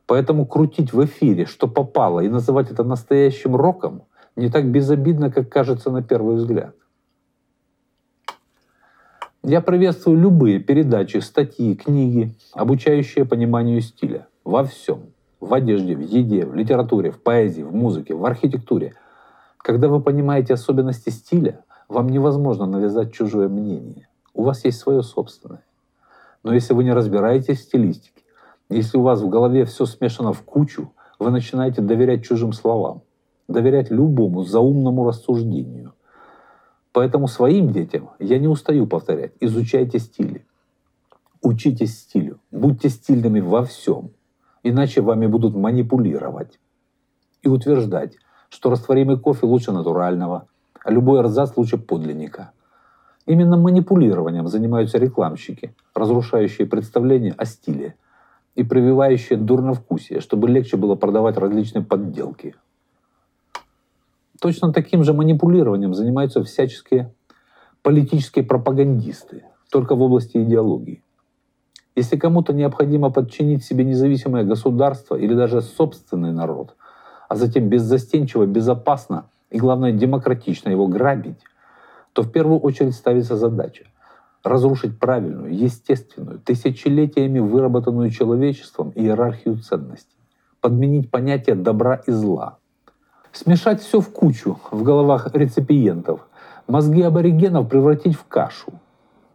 Поэтому 0.07 0.47
крутить 0.47 0.93
в 0.93 1.05
эфире, 1.05 1.47
что 1.47 1.69
попало, 1.69 2.21
и 2.21 2.29
называть 2.29 2.71
это 2.71 2.85
настоящим 2.85 3.57
роком 3.57 4.03
не 4.37 4.49
так 4.49 4.71
безобидно, 4.71 5.31
как 5.31 5.49
кажется 5.49 5.91
на 5.91 6.03
первый 6.03 6.37
взгляд. 6.37 6.75
Я 9.45 9.61
приветствую 9.61 10.19
любые 10.19 10.61
передачи, 10.61 11.17
статьи, 11.19 11.75
книги, 11.75 12.35
обучающие 12.53 13.25
пониманию 13.25 13.81
стиля. 13.81 14.29
Во 14.45 14.65
всем. 14.65 15.13
В 15.41 15.53
одежде, 15.53 15.97
в 15.97 16.01
еде, 16.01 16.47
в 16.47 16.55
литературе, 16.55 17.11
в 17.11 17.21
поэзии, 17.21 17.63
в 17.63 17.75
музыке, 17.75 18.15
в 18.15 18.25
архитектуре. 18.25 18.95
Когда 19.63 19.87
вы 19.87 20.01
понимаете 20.01 20.55
особенности 20.55 21.11
стиля, 21.11 21.65
вам 21.89 22.09
невозможно 22.09 22.67
навязать 22.67 23.13
чужое 23.13 23.49
мнение. 23.49 24.09
У 24.35 24.43
вас 24.43 24.65
есть 24.65 24.81
свое 24.81 25.03
собственное. 25.03 25.65
Но 26.43 26.53
если 26.53 26.75
вы 26.75 26.83
не 26.83 26.93
разбираетесь 26.93 27.61
в 27.61 27.63
стилистике, 27.63 28.23
если 28.69 28.99
у 28.99 29.03
вас 29.03 29.21
в 29.21 29.29
голове 29.29 29.65
все 29.65 29.87
смешано 29.87 30.33
в 30.33 30.43
кучу, 30.43 30.93
вы 31.21 31.31
начинаете 31.31 31.81
доверять 31.81 32.25
чужим 32.25 32.53
словам, 32.53 33.03
доверять 33.47 33.91
любому 33.91 34.43
заумному 34.43 35.07
рассуждению. 35.07 35.95
Поэтому 36.91 37.29
своим 37.29 37.73
детям 37.73 38.11
я 38.19 38.39
не 38.41 38.49
устаю 38.49 38.89
повторять, 38.89 39.33
изучайте 39.39 40.01
стили. 40.01 40.45
Учитесь 41.41 42.01
стилю, 42.01 42.41
будьте 42.51 42.89
стильными 42.89 43.41
во 43.41 43.65
всем, 43.65 44.11
иначе 44.63 45.01
вами 45.03 45.27
будут 45.27 45.55
манипулировать 45.55 46.59
и 47.43 47.49
утверждать, 47.49 48.17
что 48.53 48.69
растворимый 48.69 49.19
кофе 49.19 49.47
лучше 49.47 49.73
натурального, 49.73 50.47
а 50.85 50.91
любой 50.91 51.21
эрзац 51.21 51.57
лучше 51.57 51.79
подлинника. 51.79 52.53
Именно 53.25 53.57
манипулированием 53.57 54.47
занимаются 54.47 54.99
рекламщики, 54.99 55.75
разрушающие 55.95 56.67
представления 56.67 57.33
о 57.33 57.47
стиле 57.47 57.95
и 58.55 58.63
прививающие 58.63 59.39
дурновкусие, 59.39 60.21
чтобы 60.21 60.51
легче 60.51 60.77
было 60.77 60.97
продавать 60.97 61.39
различные 61.39 61.83
подделки. 61.83 62.55
Точно 64.39 64.71
таким 64.71 65.03
же 65.03 65.15
манипулированием 65.15 65.95
занимаются 65.95 66.45
всяческие 66.45 67.15
политические 67.81 68.45
пропагандисты, 68.45 69.45
только 69.71 69.95
в 69.95 70.03
области 70.03 70.37
идеологии. 70.37 71.03
Если 71.97 72.19
кому-то 72.19 72.53
необходимо 72.53 73.11
подчинить 73.11 73.65
себе 73.65 73.85
независимое 73.85 74.45
государство 74.45 75.17
или 75.17 75.35
даже 75.35 75.63
собственный 75.63 76.33
народ, 76.33 76.77
а 77.33 77.37
затем 77.37 77.71
беззастенчиво, 77.71 78.45
безопасно 78.45 79.25
и, 79.49 79.59
главное, 79.59 79.91
демократично 79.91 80.69
его 80.69 80.87
грабить, 80.87 81.41
то 82.13 82.21
в 82.21 82.31
первую 82.31 82.61
очередь 82.61 82.95
ставится 82.95 83.37
задача 83.37 83.85
разрушить 84.45 84.99
правильную, 84.99 85.57
естественную, 85.57 86.41
тысячелетиями 86.41 87.39
выработанную 87.39 88.11
человечеством 88.11 88.93
иерархию 88.95 89.57
ценностей, 89.57 90.19
подменить 90.61 91.11
понятие 91.11 91.57
добра 91.57 92.03
и 92.07 92.11
зла, 92.11 92.59
смешать 93.33 93.81
все 93.81 94.01
в 94.01 94.11
кучу 94.13 94.59
в 94.71 94.83
головах 94.83 95.35
реципиентов, 95.35 96.29
мозги 96.69 97.01
аборигенов 97.01 97.67
превратить 97.67 98.15
в 98.15 98.27
кашу. 98.29 98.75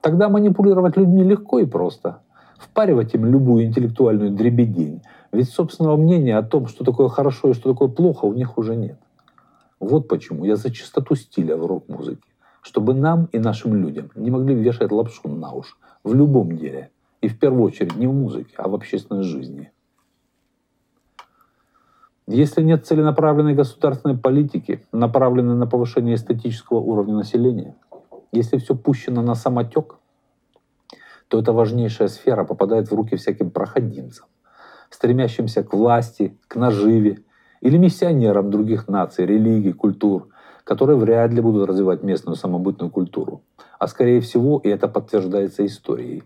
Тогда 0.01 0.29
манипулировать 0.29 0.97
людьми 0.97 1.23
легко 1.23 1.57
и 1.57 1.65
просто, 1.65 2.19
впаривать 2.59 3.15
им 3.15 3.25
любую 3.25 3.65
интеллектуальную 3.65 4.29
дребедень, 4.29 5.01
ведь 5.37 5.49
собственного 5.49 5.95
мнения 5.97 6.37
о 6.37 6.43
том, 6.43 6.67
что 6.67 6.83
такое 6.83 7.07
хорошо 7.07 7.49
и 7.49 7.53
что 7.53 7.71
такое 7.71 7.87
плохо, 7.87 8.25
у 8.25 8.33
них 8.33 8.57
уже 8.57 8.75
нет. 8.75 8.99
Вот 9.79 10.07
почему 10.07 10.45
я 10.45 10.55
за 10.55 10.71
чистоту 10.71 11.15
стиля 11.15 11.55
в 11.55 11.65
рок-музыке 11.65 12.21
чтобы 12.67 12.93
нам 12.93 13.29
и 13.31 13.39
нашим 13.39 13.75
людям 13.75 14.11
не 14.13 14.29
могли 14.29 14.53
вешать 14.53 14.91
лапшу 14.91 15.29
на 15.29 15.53
уши 15.53 15.73
в 16.03 16.13
любом 16.13 16.57
деле. 16.57 16.91
И 17.21 17.29
в 17.29 17.39
первую 17.39 17.63
очередь 17.63 17.95
не 17.95 18.07
в 18.07 18.13
музыке, 18.13 18.53
а 18.57 18.67
в 18.67 18.75
общественной 18.75 19.23
жизни. 19.23 19.71
Если 22.27 22.61
нет 22.61 22.85
целенаправленной 22.85 23.53
государственной 23.53 24.17
политики, 24.17 24.85
направленной 24.91 25.55
на 25.55 25.65
повышение 25.65 26.15
эстетического 26.15 26.79
уровня 26.79 27.15
населения, 27.15 27.73
если 28.33 28.57
все 28.57 28.75
пущено 28.75 29.21
на 29.21 29.33
самотек, 29.33 29.95
то 31.29 31.39
эта 31.39 31.53
важнейшая 31.53 32.09
сфера 32.09 32.43
попадает 32.43 32.91
в 32.91 32.93
руки 32.93 33.15
всяким 33.15 33.49
проходимцам, 33.49 34.27
стремящимся 34.89 35.63
к 35.63 35.73
власти, 35.73 36.37
к 36.47 36.55
наживе 36.55 37.19
или 37.61 37.77
миссионерам 37.77 38.51
других 38.51 38.87
наций, 38.87 39.25
религий, 39.25 39.73
культур– 39.73 40.29
которые 40.67 40.97
вряд 40.97 41.31
ли 41.31 41.39
будут 41.39 41.69
развивать 41.69 42.03
местную 42.03 42.35
самобытную 42.35 42.91
культуру. 42.91 43.41
А 43.79 43.87
скорее 43.87 44.19
всего, 44.19 44.59
и 44.59 44.67
это 44.67 44.89
подтверждается 44.89 45.65
историей, 45.65 46.23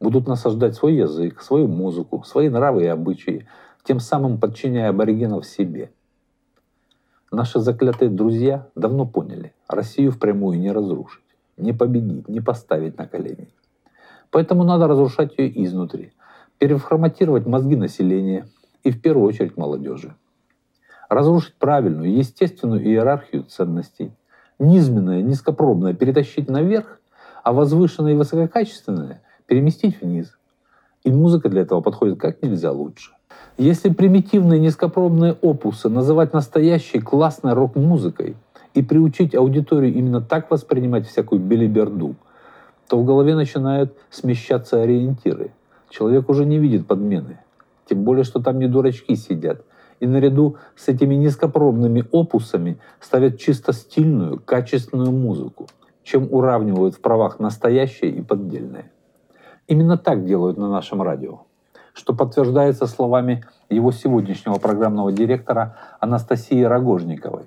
будут 0.00 0.26
насаждать 0.26 0.74
свой 0.74 0.94
язык, 0.94 1.42
свою 1.42 1.68
музыку, 1.68 2.24
свои 2.24 2.48
нравы 2.48 2.84
и 2.84 2.86
обычаи, 2.86 3.46
тем 3.84 4.00
самым 4.00 4.40
подчиняя 4.40 4.88
аборигенов 4.88 5.44
себе. 5.44 5.92
Наши 7.30 7.60
заклятые 7.60 8.10
друзья 8.10 8.68
давно 8.74 9.04
поняли, 9.04 9.52
Россию 9.68 10.10
впрямую 10.10 10.58
не 10.58 10.72
разрушить, 10.72 11.24
не 11.58 11.74
победить, 11.74 12.28
не 12.28 12.40
поставить 12.40 12.96
на 12.96 13.06
колени. 13.06 13.50
Поэтому 14.30 14.64
надо 14.64 14.86
разрушать 14.86 15.36
ее 15.36 15.64
изнутри, 15.64 16.14
переформатировать 16.62 17.44
мозги 17.44 17.74
населения 17.74 18.46
и 18.84 18.92
в 18.92 19.02
первую 19.02 19.26
очередь 19.26 19.56
молодежи 19.56 20.14
разрушить 21.08 21.56
правильную, 21.56 22.16
естественную 22.16 22.84
иерархию 22.84 23.42
ценностей, 23.42 24.12
низменное, 24.60 25.22
низкопробное 25.22 25.92
перетащить 25.92 26.48
наверх, 26.48 27.00
а 27.42 27.52
возвышенное 27.52 28.12
и 28.12 28.14
высококачественное 28.14 29.22
переместить 29.46 30.00
вниз. 30.00 30.38
И 31.02 31.10
музыка 31.10 31.48
для 31.48 31.62
этого 31.62 31.80
подходит 31.80 32.20
как 32.20 32.40
нельзя 32.44 32.70
лучше. 32.70 33.10
Если 33.58 33.90
примитивные 33.90 34.60
низкопробные 34.60 35.32
опусы 35.32 35.88
называть 35.88 36.32
настоящей 36.32 37.00
классной 37.00 37.54
рок-музыкой 37.54 38.36
и 38.74 38.82
приучить 38.84 39.34
аудиторию 39.34 39.92
именно 39.92 40.20
так 40.20 40.48
воспринимать 40.48 41.08
всякую 41.08 41.40
белиберду, 41.40 42.14
то 42.86 43.00
в 43.00 43.04
голове 43.04 43.34
начинают 43.34 43.98
смещаться 44.10 44.80
ориентиры. 44.80 45.50
Человек 45.92 46.30
уже 46.30 46.46
не 46.46 46.58
видит 46.58 46.86
подмены. 46.86 47.38
Тем 47.86 48.02
более, 48.02 48.24
что 48.24 48.40
там 48.42 48.58
не 48.58 48.66
дурачки 48.66 49.14
сидят, 49.14 49.62
и 50.00 50.06
наряду 50.06 50.56
с 50.74 50.88
этими 50.88 51.14
низкопробными 51.16 52.06
опусами 52.10 52.78
ставят 52.98 53.38
чисто 53.38 53.74
стильную, 53.74 54.40
качественную 54.40 55.12
музыку, 55.12 55.66
чем 56.02 56.28
уравнивают 56.30 56.94
в 56.94 57.00
правах 57.02 57.38
настоящее 57.40 58.10
и 58.10 58.22
поддельное. 58.22 58.90
Именно 59.68 59.98
так 59.98 60.24
делают 60.24 60.56
на 60.56 60.70
нашем 60.70 61.02
радио, 61.02 61.42
что 61.92 62.14
подтверждается 62.14 62.86
словами 62.86 63.44
его 63.68 63.92
сегодняшнего 63.92 64.54
программного 64.54 65.12
директора 65.12 65.76
Анастасии 66.00 66.62
Рогожниковой. 66.62 67.44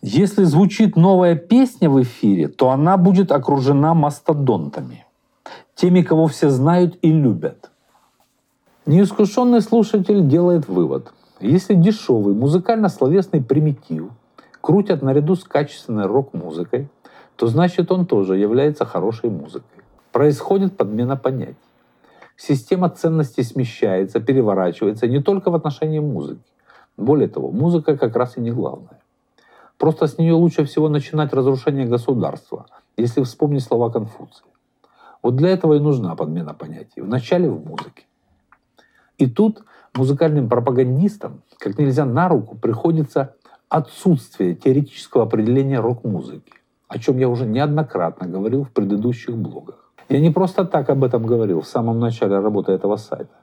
Если 0.00 0.44
звучит 0.44 0.96
новая 0.96 1.36
песня 1.36 1.90
в 1.90 2.00
эфире, 2.00 2.48
то 2.48 2.70
она 2.70 2.96
будет 2.96 3.32
окружена 3.32 3.92
мастодонтами, 3.92 5.05
теми, 5.76 6.02
кого 6.02 6.26
все 6.26 6.50
знают 6.50 6.98
и 7.02 7.12
любят– 7.12 7.70
Неискушенный 8.86 9.62
слушатель 9.62 10.28
делает 10.28 10.68
вывод. 10.68 11.12
Если 11.40 11.74
дешевый 11.74 12.34
музыкально-словесный 12.34 13.42
примитив 13.42 14.12
крутят 14.60 15.02
наряду 15.02 15.34
с 15.34 15.42
качественной 15.42 16.06
рок-музыкой, 16.06 16.88
то 17.34 17.48
значит 17.48 17.90
он 17.90 18.06
тоже 18.06 18.36
является 18.36 18.84
хорошей 18.84 19.28
музыкой. 19.28 19.82
Происходит 20.12 20.76
подмена 20.76 21.16
понятий. 21.16 21.56
Система 22.36 22.88
ценностей 22.88 23.42
смещается, 23.42 24.20
переворачивается 24.20 25.08
не 25.08 25.20
только 25.20 25.50
в 25.50 25.56
отношении 25.56 25.98
музыки. 25.98 26.44
Более 26.96 27.26
того, 27.26 27.50
музыка 27.50 27.98
как 27.98 28.14
раз 28.14 28.36
и 28.36 28.40
не 28.40 28.52
главное. 28.52 29.00
Просто 29.78 30.06
с 30.06 30.16
нее 30.16 30.34
лучше 30.34 30.64
всего 30.64 30.88
начинать 30.88 31.32
разрушение 31.32 31.86
государства, 31.86 32.66
если 32.96 33.20
вспомнить 33.24 33.64
слова 33.64 33.90
Конфуция. 33.90 34.46
Вот 35.26 35.34
для 35.34 35.48
этого 35.48 35.74
и 35.74 35.80
нужна 35.80 36.14
подмена 36.14 36.54
понятий. 36.54 37.00
Вначале 37.00 37.50
в 37.50 37.66
музыке. 37.66 38.04
И 39.18 39.28
тут 39.28 39.64
музыкальным 39.92 40.48
пропагандистам 40.48 41.42
как 41.58 41.76
нельзя 41.80 42.04
на 42.04 42.28
руку 42.28 42.56
приходится 42.56 43.34
отсутствие 43.68 44.54
теоретического 44.54 45.24
определения 45.24 45.80
рок-музыки, 45.80 46.52
о 46.86 47.00
чем 47.00 47.18
я 47.18 47.28
уже 47.28 47.44
неоднократно 47.44 48.28
говорил 48.28 48.62
в 48.62 48.70
предыдущих 48.70 49.36
блогах. 49.36 49.90
Я 50.08 50.20
не 50.20 50.30
просто 50.30 50.64
так 50.64 50.88
об 50.90 51.02
этом 51.02 51.26
говорил 51.26 51.60
в 51.60 51.66
самом 51.66 51.98
начале 51.98 52.38
работы 52.38 52.70
этого 52.70 52.94
сайта. 52.94 53.34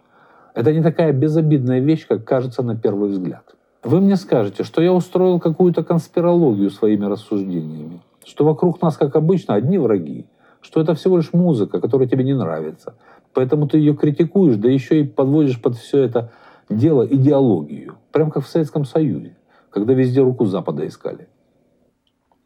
Это 0.54 0.72
не 0.72 0.82
такая 0.82 1.12
безобидная 1.12 1.82
вещь, 1.82 2.08
как 2.08 2.24
кажется 2.24 2.64
на 2.64 2.78
первый 2.78 3.10
взгляд. 3.10 3.44
Вы 3.84 4.00
мне 4.00 4.16
скажете, 4.16 4.64
что 4.64 4.82
я 4.82 4.94
устроил 4.94 5.38
какую-то 5.42 5.84
конспирологию 5.84 6.70
своими 6.70 7.08
рассуждениями, 7.08 8.00
что 8.24 8.46
вокруг 8.46 8.82
нас, 8.82 8.96
как 8.96 9.18
обычно, 9.18 9.56
одни 9.56 9.78
враги, 9.78 10.28
что 10.64 10.82
это 10.82 10.96
всего 10.96 11.18
лишь 11.18 11.32
музыка, 11.34 11.80
которая 11.80 12.08
тебе 12.08 12.24
не 12.24 12.34
нравится, 12.34 12.96
Поэтому 13.34 13.68
ты 13.68 13.80
ее 13.80 13.96
критикуешь, 13.96 14.58
да 14.58 14.70
еще 14.70 15.02
и 15.02 15.04
подводишь 15.04 15.62
под 15.62 15.76
все 15.76 16.04
это 16.04 16.32
дело 16.70 17.06
идеологию. 17.06 17.96
Прям 18.12 18.32
как 18.32 18.44
в 18.44 18.48
Советском 18.48 18.86
Союзе, 18.86 19.36
когда 19.70 19.94
везде 19.94 20.22
руку 20.22 20.46
Запада 20.46 20.88
искали. 20.88 21.28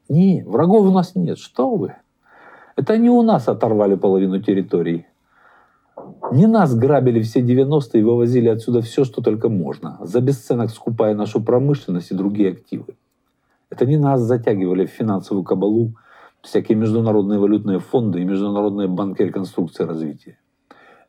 Не, 0.09 0.43
врагов 0.47 0.87
у 0.87 0.91
нас 0.91 1.15
нет. 1.15 1.37
Что 1.37 1.75
вы? 1.75 1.95
Это 2.77 2.93
они 2.93 3.09
у 3.09 3.21
нас 3.21 3.49
оторвали 3.49 3.95
половину 3.95 4.41
территории. 4.41 5.07
Не 6.31 6.47
нас 6.47 6.75
грабили 6.75 7.21
все 7.21 7.41
90-е 7.41 7.99
и 7.99 8.03
вывозили 8.03 8.47
отсюда 8.47 8.81
все, 8.81 9.03
что 9.03 9.21
только 9.21 9.49
можно, 9.49 9.97
за 10.01 10.21
бесценок 10.21 10.69
скупая 10.69 11.15
нашу 11.15 11.41
промышленность 11.41 12.11
и 12.11 12.15
другие 12.15 12.51
активы. 12.51 12.95
Это 13.69 13.85
не 13.85 13.97
нас 13.97 14.21
затягивали 14.21 14.85
в 14.85 14.91
финансовую 14.91 15.43
кабалу 15.43 15.95
всякие 16.41 16.77
международные 16.77 17.39
валютные 17.39 17.79
фонды 17.79 18.21
и 18.21 18.25
международные 18.25 18.87
банки 18.87 19.21
реконструкции 19.21 19.83
и 19.83 19.87
развития. 19.87 20.37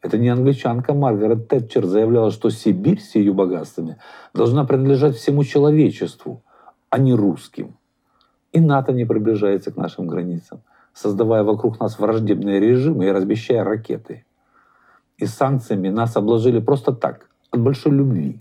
Это 0.00 0.16
не 0.16 0.28
англичанка 0.28 0.94
Маргарет 0.94 1.48
Тэтчер 1.48 1.84
заявляла, 1.86 2.30
что 2.30 2.50
Сибирь 2.50 3.00
с 3.00 3.14
ее 3.16 3.32
богатствами 3.32 3.98
должна 4.32 4.64
принадлежать 4.64 5.16
всему 5.16 5.42
человечеству, 5.42 6.42
а 6.90 6.98
не 6.98 7.14
русским. 7.14 7.76
И 8.52 8.60
НАТО 8.60 8.92
не 8.92 9.04
приближается 9.04 9.72
к 9.72 9.76
нашим 9.76 10.06
границам, 10.06 10.62
создавая 10.94 11.42
вокруг 11.42 11.80
нас 11.80 11.98
враждебные 11.98 12.60
режимы 12.60 13.06
и 13.06 13.10
размещая 13.10 13.64
ракеты. 13.64 14.24
И 15.16 15.26
санкциями 15.26 15.88
нас 15.88 16.16
обложили 16.16 16.60
просто 16.60 16.92
так, 16.92 17.28
от 17.50 17.60
большой 17.60 17.92
любви, 17.92 18.40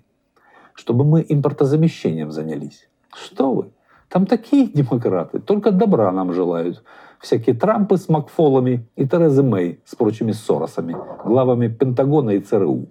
чтобы 0.74 1.06
мы 1.06 1.26
импортозамещением 1.28 2.32
занялись. 2.32 2.88
Что 3.14 3.52
вы? 3.52 3.72
Там 4.10 4.26
такие 4.26 4.68
демократы, 4.74 5.40
только 5.40 5.72
добра 5.72 6.12
нам 6.12 6.34
желают. 6.34 6.84
Всякие 7.20 7.56
Трампы 7.56 7.98
с 7.98 8.10
Макфолами 8.10 8.88
и 8.96 9.08
Терезы 9.08 9.42
Мэй 9.42 9.80
с 9.86 9.96
прочими 9.96 10.34
Соросами, 10.34 10.96
главами 11.26 11.68
Пентагона 11.68 12.32
и 12.32 12.40
ЦРУ. 12.40 12.88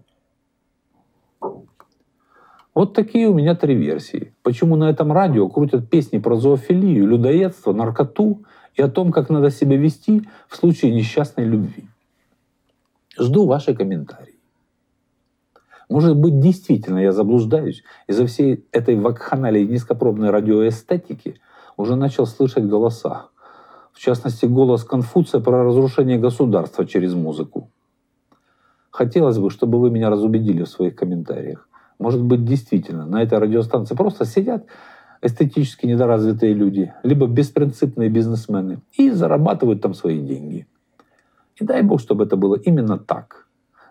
Вот 2.75 2.93
такие 2.93 3.29
у 3.29 3.35
меня 3.35 3.55
три 3.55 3.75
версии. 3.75 4.35
Почему 4.43 4.77
на 4.77 4.91
этом 4.91 5.11
радио 5.11 5.49
крутят 5.49 5.89
песни 5.89 6.19
про 6.19 6.37
зоофилию, 6.37 7.07
людоедство, 7.07 7.73
наркоту 7.73 8.45
и 8.75 8.83
о 8.83 8.89
том, 8.89 9.13
как 9.13 9.31
надо 9.31 9.51
себя 9.51 9.77
вести 9.77 10.29
в 10.49 10.57
случае 10.57 10.93
несчастной 10.93 11.45
любви. 11.45 11.89
Жду 13.19 13.47
ваши 13.47 13.75
комментарии. 13.75 14.36
Может 15.89 16.17
быть, 16.17 16.41
действительно 16.41 16.99
я 16.99 17.13
заблуждаюсь, 17.13 17.85
из-за 18.09 18.27
всей 18.27 18.67
этой 18.73 18.97
вакханалии 18.97 19.65
низкопробной 19.65 20.31
радиоэстетики 20.31 21.41
уже 21.77 21.95
начал 21.95 22.27
слышать 22.27 22.67
голоса. 22.67 23.29
В 23.93 24.01
частности, 24.01 24.47
голос 24.47 24.83
Конфуция 24.83 25.41
про 25.41 25.65
разрушение 25.65 26.19
государства 26.19 26.85
через 26.85 27.15
музыку. 27.15 27.71
Хотелось 28.91 29.39
бы, 29.39 29.51
чтобы 29.51 29.79
вы 29.79 29.91
меня 29.91 30.11
разубедили 30.11 30.65
в 30.65 30.69
своих 30.69 30.97
комментариях. 30.97 31.69
Может 31.99 32.23
быть, 32.23 32.45
действительно, 32.45 33.07
на 33.07 33.23
этой 33.23 33.39
радиостанции 33.39 33.95
просто 33.95 34.25
сидят 34.25 34.67
эстетически 35.23 35.87
недоразвитые 35.87 36.53
люди, 36.53 36.93
либо 37.05 37.27
беспринципные 37.27 38.11
бизнесмены 38.11 38.81
и 38.99 39.11
зарабатывают 39.11 39.83
там 39.83 39.95
свои 39.95 40.21
деньги. 40.21 40.67
И 41.57 41.65
дай 41.65 41.83
бог, 41.83 42.01
чтобы 42.01 42.25
это 42.25 42.37
было 42.37 42.57
именно 42.57 42.99
так– 42.99 43.45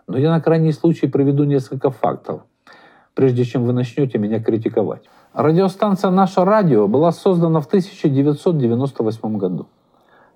но 0.06 0.18
я 0.18 0.30
на 0.30 0.40
крайний 0.40 0.72
случай 0.72 1.06
приведу 1.06 1.44
несколько 1.44 1.90
фактов, 1.90 2.42
прежде 3.14 3.44
чем 3.44 3.64
вы 3.64 3.72
начнете 3.72 4.18
меня 4.18 4.40
критиковать. 4.40 5.02
Радиостанция 5.32 6.10
«Наше 6.10 6.44
радио» 6.44 6.88
была 6.88 7.12
создана 7.12 7.60
в 7.60 7.66
1998 7.66 9.36
году. 9.36 9.66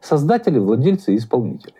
Создатели, 0.00 0.58
владельцы 0.58 1.14
и 1.14 1.16
исполнители. 1.16 1.74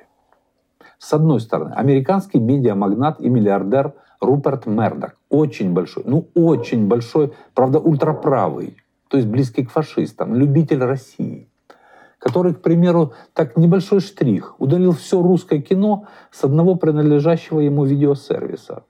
С 0.99 1.13
одной 1.13 1.41
стороны, 1.41 1.73
американский 1.75 2.39
медиамагнат 2.39 3.21
и 3.21 3.29
миллиардер 3.29 3.95
Руперт 4.21 4.67
Мердок. 4.67 5.17
Очень 5.31 5.73
большой, 5.73 6.05
ну 6.07 6.29
очень 6.35 6.87
большой, 6.89 7.33
правда 7.55 7.79
ультраправый, 7.79 8.77
то 9.09 9.17
есть 9.17 9.29
близкий 9.29 9.65
к 9.65 9.71
фашистам, 9.71 10.35
любитель 10.35 10.85
России 10.85 11.30
который, 12.21 12.55
к 12.55 12.61
примеру, 12.61 13.15
так 13.33 13.57
небольшой 13.57 14.01
штрих, 14.01 14.55
удалил 14.61 14.93
все 14.93 15.21
русское 15.21 15.61
кино 15.61 16.07
с 16.31 16.45
одного 16.45 16.77
принадлежащего 16.77 17.61
ему 17.61 17.85
видеосервиса. 17.85 18.85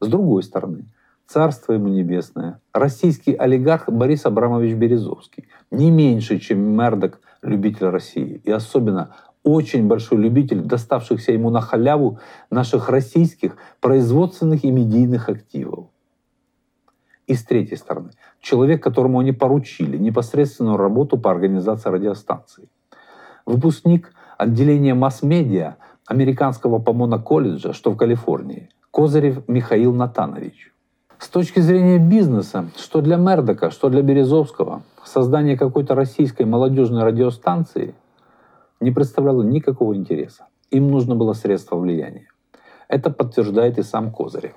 С 0.00 0.08
другой 0.08 0.42
стороны, 0.42 0.86
царство 1.26 1.74
ему 1.74 1.88
небесное, 1.88 2.60
российский 2.72 3.34
олигарх 3.34 3.88
Борис 3.88 4.24
Абрамович 4.24 4.74
Березовский, 4.74 5.46
не 5.70 5.90
меньше, 5.90 6.38
чем 6.38 6.58
Мердок, 6.58 7.20
любитель 7.42 7.88
России, 7.88 8.40
и 8.44 8.50
особенно 8.50 9.14
очень 9.42 9.86
большой 9.86 10.18
любитель 10.18 10.62
доставшихся 10.62 11.32
ему 11.32 11.50
на 11.50 11.60
халяву 11.60 12.18
наших 12.50 12.88
российских 12.88 13.56
производственных 13.80 14.64
и 14.64 14.70
медийных 14.70 15.28
активов. 15.28 15.86
И 17.26 17.34
с 17.34 17.44
третьей 17.44 17.76
стороны, 17.76 18.10
человек, 18.46 18.80
которому 18.80 19.18
они 19.18 19.32
поручили 19.32 19.96
непосредственную 19.96 20.76
работу 20.76 21.18
по 21.18 21.32
организации 21.32 21.90
радиостанции. 21.90 22.68
Выпускник 23.44 24.12
отделения 24.38 24.94
масс-медиа 24.94 25.74
американского 26.06 26.78
Помона 26.78 27.18
колледжа, 27.18 27.72
что 27.72 27.90
в 27.90 27.96
Калифорнии, 27.96 28.68
Козырев 28.92 29.48
Михаил 29.48 29.92
Натанович. 29.92 30.72
С 31.18 31.28
точки 31.28 31.58
зрения 31.58 31.98
бизнеса, 31.98 32.70
что 32.76 33.00
для 33.00 33.16
Мердока, 33.16 33.70
что 33.72 33.88
для 33.88 34.02
Березовского, 34.02 34.82
создание 35.04 35.58
какой-то 35.58 35.96
российской 35.96 36.44
молодежной 36.44 37.02
радиостанции 37.02 37.94
не 38.80 38.92
представляло 38.92 39.42
никакого 39.42 39.96
интереса. 39.96 40.46
Им 40.70 40.90
нужно 40.92 41.16
было 41.16 41.32
средство 41.32 41.76
влияния. 41.76 42.28
Это 42.86 43.10
подтверждает 43.10 43.78
и 43.78 43.82
сам 43.82 44.12
Козырев. 44.12 44.54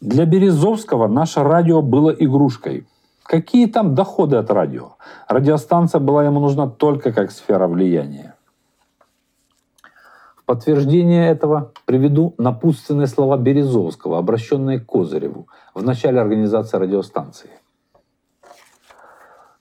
Для 0.00 0.26
Березовского 0.26 1.08
наше 1.08 1.42
радио 1.42 1.82
было 1.82 2.10
игрушкой. 2.10 2.86
Какие 3.24 3.66
там 3.66 3.96
доходы 3.96 4.36
от 4.36 4.48
радио? 4.48 4.92
Радиостанция 5.26 5.98
была 6.00 6.24
ему 6.24 6.38
нужна 6.38 6.68
только 6.68 7.12
как 7.12 7.32
сфера 7.32 7.66
влияния. 7.66 8.36
В 10.36 10.44
подтверждение 10.44 11.28
этого 11.28 11.72
приведу 11.84 12.32
напутственные 12.38 13.08
слова 13.08 13.36
Березовского, 13.36 14.18
обращенные 14.18 14.78
к 14.78 14.86
Козыреву 14.86 15.48
в 15.74 15.82
начале 15.82 16.20
организации 16.20 16.76
радиостанции. 16.76 17.50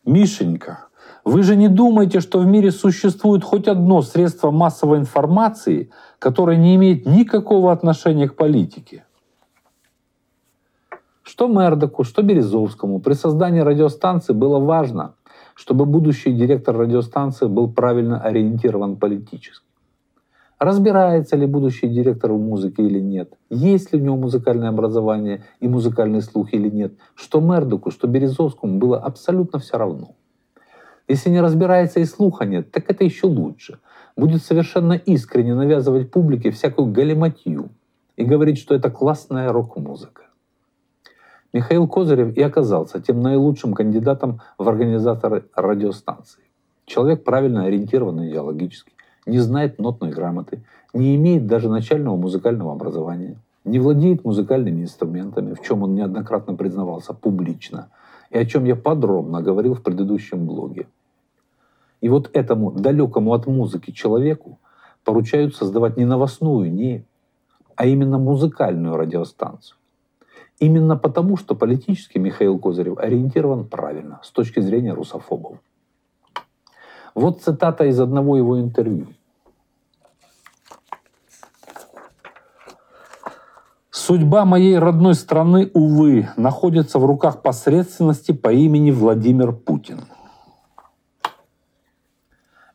Мишенька, 0.05 0.87
вы 1.25 1.41
же 1.41 1.55
не 1.55 1.67
думаете, 1.67 2.19
что 2.19 2.37
в 2.37 2.45
мире 2.45 2.69
существует 2.69 3.43
хоть 3.43 3.67
одно 3.67 4.03
средство 4.03 4.51
массовой 4.51 4.99
информации, 4.99 5.89
которое 6.19 6.57
не 6.57 6.75
имеет 6.75 7.07
никакого 7.07 7.71
отношения 7.71 8.29
к 8.29 8.35
политике? 8.35 9.06
Что 11.27 11.47
Мердоку, 11.49 12.05
что 12.05 12.21
Березовскому 12.21 13.01
при 13.01 13.11
создании 13.11 13.59
радиостанции 13.59 14.31
было 14.31 14.59
важно, 14.59 15.15
чтобы 15.55 15.85
будущий 15.85 16.31
директор 16.31 16.77
радиостанции 16.77 17.47
был 17.47 17.69
правильно 17.69 18.21
ориентирован 18.21 18.95
политически. 18.95 19.65
Разбирается 20.57 21.35
ли 21.35 21.45
будущий 21.45 21.89
директор 21.89 22.31
в 22.31 22.39
музыке 22.39 22.81
или 22.83 23.01
нет, 23.01 23.33
есть 23.49 23.91
ли 23.91 23.99
у 23.99 24.03
него 24.05 24.15
музыкальное 24.15 24.69
образование 24.69 25.43
и 25.59 25.67
музыкальный 25.67 26.21
слух 26.21 26.53
или 26.53 26.69
нет, 26.69 26.93
что 27.13 27.41
Мердоку, 27.41 27.91
что 27.91 28.07
Березовскому 28.07 28.79
было 28.79 28.97
абсолютно 28.97 29.59
все 29.59 29.77
равно. 29.77 30.15
Если 31.09 31.29
не 31.29 31.41
разбирается 31.41 31.99
и 31.99 32.05
слуха 32.05 32.45
нет, 32.45 32.71
так 32.71 32.89
это 32.89 33.03
еще 33.03 33.27
лучше. 33.27 33.79
Будет 34.15 34.43
совершенно 34.43 34.93
искренне 34.93 35.55
навязывать 35.55 36.09
публике 36.09 36.51
всякую 36.51 36.93
галиматью 36.93 37.71
и 38.15 38.23
говорить, 38.23 38.59
что 38.59 38.73
это 38.75 38.89
классная 38.89 39.51
рок-музыка. 39.51 40.26
Михаил 41.57 41.87
Козырев 41.87 42.37
и 42.37 42.41
оказался 42.43 43.01
тем 43.01 43.21
наилучшим 43.21 43.73
кандидатом 43.73 44.41
в 44.59 44.69
организаторы 44.69 45.45
радиостанции. 45.55 46.43
Человек 46.85 47.23
правильно 47.23 47.65
ориентированный 47.65 48.29
идеологически, 48.29 48.91
не 49.25 49.39
знает 49.39 49.79
нотной 49.79 50.11
грамоты, 50.11 50.63
не 50.93 51.15
имеет 51.15 51.47
даже 51.47 51.67
начального 51.67 52.15
музыкального 52.15 52.73
образования, 52.73 53.37
не 53.65 53.79
владеет 53.79 54.23
музыкальными 54.23 54.83
инструментами, 54.83 55.55
в 55.55 55.61
чем 55.61 55.81
он 55.81 55.95
неоднократно 55.95 56.53
признавался 56.53 57.15
публично, 57.15 57.89
и 58.29 58.37
о 58.37 58.45
чем 58.45 58.65
я 58.65 58.75
подробно 58.75 59.41
говорил 59.41 59.73
в 59.73 59.81
предыдущем 59.81 60.45
блоге. 60.45 60.85
И 62.01 62.07
вот 62.07 62.29
этому 62.33 62.71
далекому 62.71 63.33
от 63.33 63.47
музыки 63.47 63.89
человеку 63.89 64.59
поручают 65.03 65.55
создавать 65.55 65.97
не 65.97 66.05
новостную, 66.05 66.71
не, 66.71 67.03
а 67.75 67.87
именно 67.87 68.19
музыкальную 68.19 68.95
радиостанцию. 68.95 69.76
Именно 70.59 70.97
потому, 70.97 71.37
что 71.37 71.55
политически 71.55 72.17
Михаил 72.17 72.57
Козырев 72.57 72.97
ориентирован 72.97 73.67
правильно 73.67 74.19
с 74.23 74.31
точки 74.31 74.59
зрения 74.59 74.93
русофобов. 74.93 75.59
Вот 77.13 77.41
цитата 77.41 77.85
из 77.85 77.99
одного 77.99 78.37
его 78.37 78.59
интервью. 78.59 79.07
Судьба 83.91 84.45
моей 84.45 84.79
родной 84.79 85.15
страны, 85.15 85.69
увы, 85.73 86.29
находится 86.37 86.97
в 86.97 87.05
руках 87.05 87.41
посредственности 87.41 88.31
по 88.31 88.51
имени 88.51 88.89
Владимир 88.91 89.51
Путин. 89.51 90.05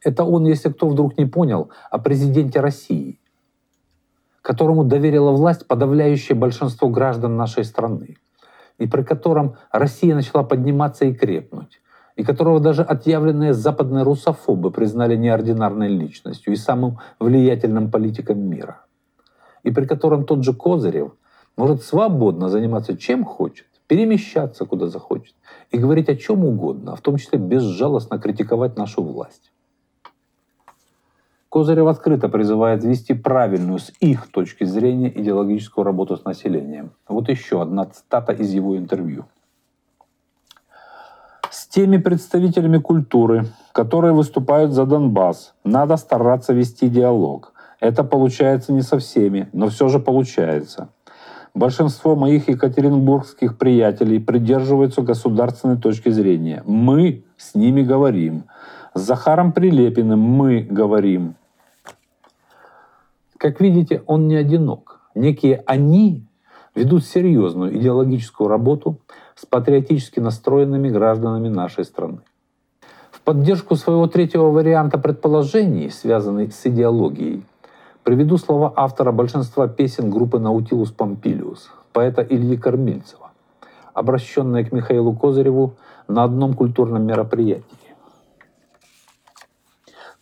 Это 0.05 0.25
он, 0.25 0.45
если 0.45 0.71
кто 0.71 0.89
вдруг 0.89 1.17
не 1.17 1.25
понял, 1.25 1.71
о 1.91 1.99
президенте 1.99 2.61
России, 2.61 3.19
которому 4.43 4.85
доверила 4.85 5.31
власть 5.31 5.67
подавляющее 5.67 6.37
большинство 6.37 6.89
граждан 6.89 7.37
нашей 7.37 7.65
страны, 7.65 8.17
и 8.79 8.87
при 8.87 9.03
котором 9.03 9.57
Россия 9.71 10.15
начала 10.15 10.43
подниматься 10.43 11.05
и 11.05 11.15
крепнуть, 11.15 11.81
и 12.17 12.25
которого 12.25 12.61
даже 12.61 12.83
отъявленные 12.83 13.55
западные 13.55 14.03
русофобы 14.03 14.71
признали 14.71 15.17
неординарной 15.17 15.89
личностью 15.89 16.53
и 16.53 16.57
самым 16.57 16.99
влиятельным 17.21 17.91
политиком 17.91 18.41
мира, 18.41 18.85
и 19.63 19.71
при 19.71 19.87
котором 19.87 20.25
тот 20.25 20.45
же 20.45 20.53
Козырев 20.53 21.13
может 21.57 21.83
свободно 21.83 22.49
заниматься 22.49 22.97
чем 22.97 23.25
хочет, 23.25 23.67
перемещаться 23.87 24.65
куда 24.65 24.89
захочет 24.89 25.35
и 25.71 25.79
говорить 25.79 26.09
о 26.09 26.17
чем 26.17 26.45
угодно, 26.45 26.97
в 26.97 27.01
том 27.01 27.17
числе 27.17 27.39
безжалостно 27.39 28.19
критиковать 28.19 28.77
нашу 28.77 29.03
власть. 29.03 29.52
Козырев 31.53 31.87
открыто 31.87 32.31
призывает 32.31 32.83
вести 32.83 33.13
правильную 33.13 33.79
с 33.79 33.93
их 34.01 34.31
точки 34.31 34.65
зрения 34.65 35.13
идеологическую 35.15 35.85
работу 35.85 36.17
с 36.17 36.25
населением. 36.25 36.93
Вот 37.07 37.29
еще 37.29 37.61
одна 37.61 37.85
цитата 37.85 38.33
из 38.33 38.55
его 38.55 38.79
интервью. 38.79 39.27
С 41.51 41.67
теми 41.67 41.99
представителями 41.99 42.79
культуры, 42.79 43.45
которые 43.73 44.15
выступают 44.15 44.73
за 44.73 44.87
Донбасс, 44.87 45.53
надо 45.63 45.99
стараться 45.99 46.55
вести 46.55 46.89
диалог. 46.89 47.53
Это 47.81 48.03
получается 48.03 48.73
не 48.73 48.81
со 48.81 48.99
всеми, 48.99 49.51
но 49.53 49.69
все 49.69 49.89
же 49.89 49.99
получается. 49.99 50.89
Большинство 51.53 52.17
моих 52.17 52.49
екатеринбургских 52.49 53.59
приятелей 53.59 54.21
придерживаются 54.21 55.03
государственной 55.03 55.77
точки 55.77 56.09
зрения. 56.09 56.63
Мы 56.65 57.25
с 57.37 57.55
ними 57.55 57.83
говорим. 57.83 58.45
С 58.95 59.03
Захаром 59.03 59.53
Прилепиным 59.53 60.19
мы 60.19 60.63
говорим. 60.63 61.35
Как 63.43 63.61
видите, 63.61 64.05
он 64.07 64.29
не 64.29 64.37
одинок. 64.37 65.01
Некие 65.17 65.65
«они» 65.67 66.25
ведут 66.77 67.05
серьезную 67.05 67.77
идеологическую 67.77 68.49
работу 68.49 69.01
с 69.35 69.45
патриотически 69.47 70.21
настроенными 70.21 70.89
гражданами 70.91 71.49
нашей 71.49 71.85
страны. 71.85 72.21
В 73.11 73.21
поддержку 73.21 73.75
своего 73.75 74.07
третьего 74.07 74.53
варианта 74.53 74.97
предположений, 74.97 75.91
связанной 75.91 76.53
с 76.53 76.65
идеологией, 76.67 77.43
приведу 78.05 78.37
слова 78.37 78.73
автора 78.77 79.11
большинства 79.11 79.67
песен 79.67 80.09
группы 80.09 80.39
«Наутилус 80.39 80.93
Помпилиус», 80.93 81.69
поэта 81.93 82.23
Ильи 82.23 82.57
Кормильцева, 82.57 83.33
обращенные 83.93 84.65
к 84.65 84.71
Михаилу 84.71 85.17
Козыреву 85.17 85.75
на 86.07 86.23
одном 86.23 86.55
культурном 86.55 87.05
мероприятии. 87.05 87.65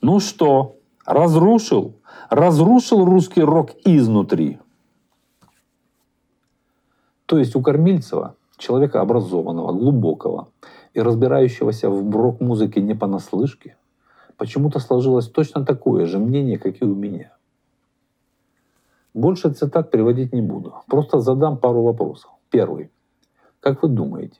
Ну 0.00 0.20
что, 0.20 0.76
разрушил? 1.04 1.99
Разрушил 2.30 3.04
русский 3.04 3.42
рок 3.42 3.72
изнутри. 3.84 4.60
То 7.26 7.38
есть 7.38 7.56
у 7.56 7.60
Кормильцева, 7.60 8.36
человека 8.56 9.00
образованного, 9.00 9.72
глубокого 9.72 10.46
и 10.94 11.00
разбирающегося 11.00 11.90
в 11.90 12.08
рок-музыке 12.14 12.80
не 12.80 12.94
понаслышке, 12.94 13.76
почему-то 14.36 14.78
сложилось 14.78 15.28
точно 15.28 15.64
такое 15.64 16.06
же 16.06 16.20
мнение, 16.20 16.56
как 16.56 16.80
и 16.80 16.84
у 16.84 16.94
меня. 16.94 17.32
Больше 19.12 19.52
цитат 19.52 19.90
приводить 19.90 20.32
не 20.32 20.40
буду. 20.40 20.74
Просто 20.86 21.18
задам 21.18 21.56
пару 21.56 21.82
вопросов. 21.82 22.30
Первый. 22.48 22.92
Как 23.58 23.82
вы 23.82 23.88
думаете, 23.88 24.38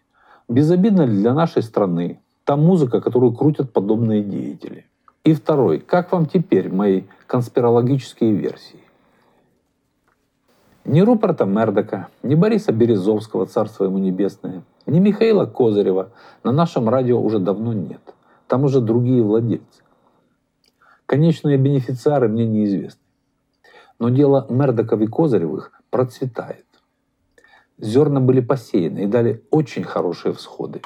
безобидна 0.49 1.03
ли 1.03 1.17
для 1.17 1.35
нашей 1.35 1.65
страны 1.65 2.21
та 2.45 2.57
музыка, 2.57 3.01
которую 3.01 3.35
крутят 3.35 3.73
подобные 3.73 4.23
деятели? 4.23 4.90
И 5.25 5.35
второй. 5.35 5.81
Как 5.81 6.13
вам 6.13 6.27
теперь 6.27 6.73
мои 6.73 7.03
конспирологические 7.27 8.33
версии? 8.33 8.81
Ни 10.87 11.03
Рупорта 11.03 11.45
Мердока, 11.45 12.09
ни 12.23 12.35
Бориса 12.35 12.73
Березовского, 12.73 13.45
царство 13.45 13.85
ему 13.85 13.99
небесное, 13.99 14.63
ни 14.87 14.99
Михаила 14.99 15.45
Козырева 15.45 16.11
на 16.43 16.53
нашем 16.53 16.89
радио 16.89 17.21
уже 17.21 17.39
давно 17.39 17.75
нет. 17.75 18.01
Там 18.47 18.65
уже 18.65 18.81
другие 18.81 19.23
владельцы. 19.23 19.83
Конечные 21.05 21.59
бенефициары 21.59 22.29
мне 22.29 22.47
неизвестны. 22.47 23.03
Но 23.99 24.09
дело 24.09 24.47
Мердоков 24.49 25.01
и 25.03 25.07
Козыревых 25.07 25.71
процветает. 25.91 26.65
Зерна 27.77 28.21
были 28.21 28.41
посеяны 28.41 29.05
и 29.05 29.07
дали 29.07 29.45
очень 29.51 29.85
хорошие 29.85 30.33
всходы. 30.33 30.81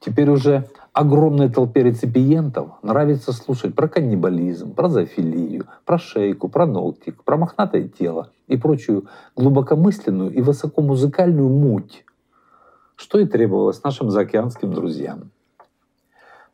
Теперь 0.00 0.30
уже 0.30 0.68
огромной 0.96 1.50
толпе 1.50 1.82
реципиентов 1.82 2.70
нравится 2.80 3.32
слушать 3.32 3.74
про 3.74 3.86
каннибализм, 3.86 4.72
про 4.72 4.88
зоофилию, 4.88 5.66
про 5.84 5.98
шейку, 5.98 6.48
про 6.48 6.64
ногтик, 6.64 7.22
про 7.22 7.36
мохнатое 7.36 7.86
тело 7.86 8.30
и 8.46 8.56
прочую 8.56 9.04
глубокомысленную 9.36 10.32
и 10.32 10.40
высокомузыкальную 10.40 11.50
муть, 11.50 12.06
что 12.96 13.18
и 13.18 13.26
требовалось 13.26 13.84
нашим 13.84 14.10
заокеанским 14.10 14.72
друзьям. 14.72 15.30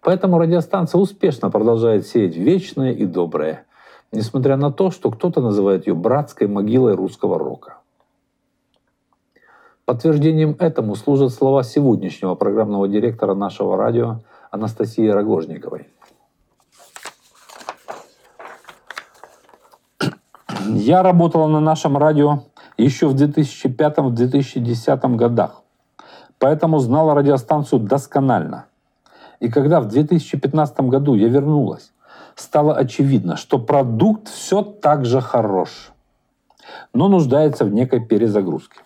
Поэтому 0.01 0.41
радиостанция 0.41 1.01
успешно 1.01 1.49
продолжает 1.49 2.09
сеять 2.09 2.35
вечное 2.35 2.91
и 2.91 3.07
доброе, 3.07 3.65
несмотря 4.11 4.57
на 4.57 4.73
то, 4.73 4.91
что 4.91 5.13
кто-то 5.13 5.41
называет 5.41 5.87
ее 5.87 5.95
братской 5.95 6.49
могилой 6.49 6.97
русского 6.97 7.39
рока. 7.39 7.77
Подтверждением 9.85 10.57
этому 10.59 10.97
служат 10.97 11.33
слова 11.33 11.63
сегодняшнего 11.63 12.35
программного 12.35 12.89
директора 12.89 13.35
нашего 13.35 13.77
радио 13.77 14.19
Анастасии 14.53 15.09
Рогожниковой. 15.09 15.89
Я 20.69 21.03
работала 21.03 21.49
на 21.49 21.59
нашем 21.59 21.97
радио 21.97 22.45
еще 22.77 23.09
в 23.09 23.17
2005-2010 23.17 25.17
годах, 25.17 25.63
поэтому 26.39 26.79
знала 26.79 27.15
радиостанцию 27.15 27.81
досконально. 27.81 28.67
И 29.41 29.49
когда 29.49 29.81
в 29.81 29.89
2015 29.89 30.81
году 30.83 31.15
я 31.15 31.29
вернулась, 31.29 31.93
стало 32.37 32.77
очевидно, 32.77 33.37
что 33.37 33.59
продукт 33.59 34.29
все 34.29 34.63
так 34.63 35.05
же 35.05 35.21
хорош, 35.21 35.91
но 36.93 37.09
нуждается 37.09 37.65
в 37.65 37.73
некой 37.73 37.99
перезагрузке 37.99 38.83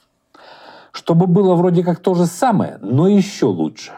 чтобы 0.97 1.27
было 1.27 1.55
вроде 1.55 1.85
как 1.85 2.01
то 2.01 2.15
же 2.15 2.25
самое, 2.25 2.79
но 2.81 3.07
еще 3.07 3.45
лучше. 3.45 3.93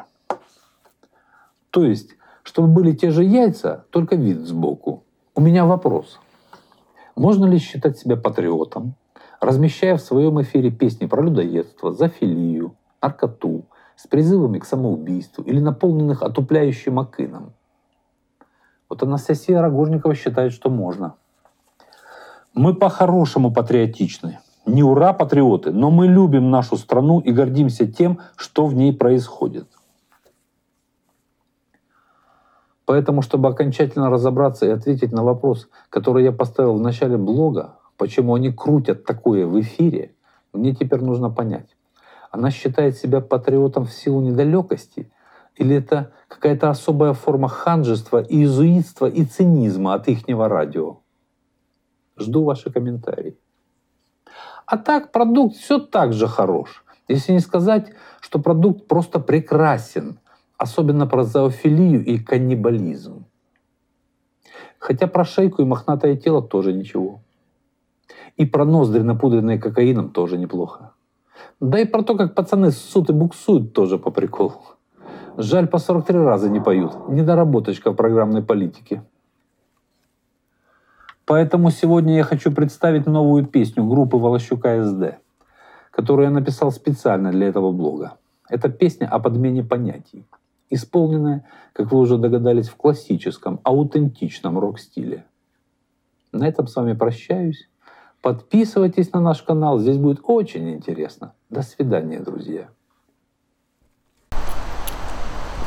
То 1.71 1.85
есть, 1.85 2.17
чтобы 2.43 2.69
были 2.69 2.93
те 2.93 3.11
же 3.11 3.25
яйца, 3.25 3.85
только 3.91 4.17
вид 4.17 4.47
сбоку. 4.47 5.05
У 5.35 5.41
меня 5.41 5.67
вопрос. 5.67 6.19
Можно 7.15 7.47
ли 7.47 7.59
считать 7.59 7.99
себя 7.99 8.17
патриотом, 8.17 8.95
размещая 9.41 9.97
в 9.97 10.03
своем 10.03 10.41
эфире 10.43 10.71
песни 10.71 11.07
про 11.07 11.23
людоедство, 11.23 11.93
зоофилию, 11.93 12.75
наркоту, 13.03 13.67
с 13.97 14.07
призывами 14.07 14.59
к 14.59 14.65
самоубийству 14.65 15.43
или 15.45 15.61
наполненных 15.61 16.23
отупляющим 16.23 16.99
акином? 16.99 17.53
Вот 18.89 19.03
Анастасия 19.03 19.61
Рогожникова 19.61 20.15
считает, 20.15 20.53
что 20.53 20.71
можно. 20.71 21.15
Мы 22.55 22.75
по-хорошему 22.75 23.53
патриотичны 23.53 24.39
не 24.69 24.83
ура 24.83 25.13
патриоты, 25.13 25.73
но 25.73 25.91
мы 25.91 26.07
любим 26.07 26.51
нашу 26.51 26.77
страну 26.77 27.21
и 27.21 27.33
гордимся 27.33 27.87
тем, 27.87 28.21
что 28.37 28.67
в 28.67 28.75
ней 28.75 28.93
происходит. 28.93 29.67
Поэтому, 32.89 33.21
чтобы 33.21 33.51
окончательно 33.51 34.09
разобраться 34.09 34.65
и 34.65 34.71
ответить 34.71 35.13
на 35.13 35.23
вопрос, 35.23 35.69
который 35.91 36.25
я 36.25 36.33
поставил 36.33 36.79
в 36.79 36.81
начале 36.81 37.19
блога, 37.19 37.75
почему 37.99 38.35
они 38.35 38.51
крутят 38.51 39.05
такое 39.05 39.45
в 39.45 39.61
эфире, 39.61 40.15
мне 40.55 40.75
теперь 40.75 41.03
нужно 41.03 41.29
понять. 41.29 41.77
Она 42.31 42.51
считает 42.51 42.97
себя 42.97 43.21
патриотом 43.21 43.85
в 43.85 43.93
силу 43.93 44.23
недалекости, 44.23 45.13
или 45.57 45.77
это 45.77 46.13
какая-то 46.29 46.71
особая 46.71 47.13
форма 47.13 47.49
ханжества, 47.49 48.23
иезуитства 48.27 49.05
и 49.05 49.27
цинизма 49.27 49.93
от 49.93 50.09
ихнего 50.09 50.49
радио? 50.49 51.01
Жду 52.17 52.45
ваши 52.45 52.71
комментарии. 52.71 53.37
А 54.65 54.79
так 54.79 55.13
продукт 55.13 55.57
все 55.57 55.79
так 55.79 56.15
же 56.15 56.27
хорош. 56.27 56.83
Если 57.07 57.33
не 57.33 57.41
сказать, 57.41 57.93
что 58.23 58.39
продукт 58.39 58.89
просто 58.89 59.21
прекрасен, 59.21 60.21
особенно 60.59 61.07
про 61.07 61.25
зоофилию 61.25 62.05
и 62.05 62.19
каннибализм. 62.19 63.25
Хотя 64.79 65.07
про 65.07 65.25
шейку 65.25 65.63
и 65.63 65.65
мохнатое 65.65 66.17
тело 66.17 66.43
тоже 66.43 66.73
ничего. 66.73 67.21
И 68.37 68.45
про 68.45 68.65
ноздри, 68.65 69.03
напудренные 69.03 69.59
кокаином, 69.59 70.11
тоже 70.11 70.37
неплохо. 70.37 70.93
Да 71.61 71.79
и 71.79 71.85
про 71.85 72.03
то, 72.03 72.17
как 72.17 72.35
пацаны 72.35 72.71
ссут 72.71 73.11
и 73.11 73.13
буксуют, 73.13 73.73
тоже 73.73 73.99
по 73.99 74.11
приколу. 74.11 74.63
Жаль, 75.37 75.69
по 75.69 75.79
43 75.79 76.19
раза 76.19 76.51
не 76.51 76.61
поют. 76.61 77.09
Недоработочка 77.09 77.93
в 77.93 77.95
программной 77.95 78.43
политике. 78.43 79.03
Поэтому 81.25 81.71
сегодня 81.71 82.17
я 82.17 82.25
хочу 82.25 82.51
представить 82.51 83.07
новую 83.07 83.47
песню 83.47 83.85
группы 83.85 84.17
Волощука 84.17 84.83
СД, 84.83 85.19
которую 85.91 86.25
я 86.25 86.31
написал 86.31 86.73
специально 86.73 87.31
для 87.31 87.49
этого 87.49 87.71
блога. 87.71 88.15
Это 88.49 88.69
песня 88.69 89.07
о 89.07 89.19
подмене 89.19 89.63
понятий, 89.63 90.25
исполненная, 90.71 91.45
как 91.73 91.93
вы 91.93 91.99
уже 91.99 92.19
догадались, 92.19 92.69
в 92.69 92.77
классическом, 92.77 93.61
аутентичном 93.63 94.59
рок-стиле. 94.59 95.25
На 96.33 96.47
этом 96.47 96.67
с 96.67 96.77
вами 96.77 96.93
прощаюсь. 96.93 97.69
Подписывайтесь 98.23 99.13
на 99.13 99.21
наш 99.21 99.43
канал, 99.43 99.79
здесь 99.79 99.97
будет 99.97 100.21
очень 100.23 100.75
интересно. 100.75 101.35
До 101.51 101.63
свидания, 101.63 102.21
друзья. 102.21 102.69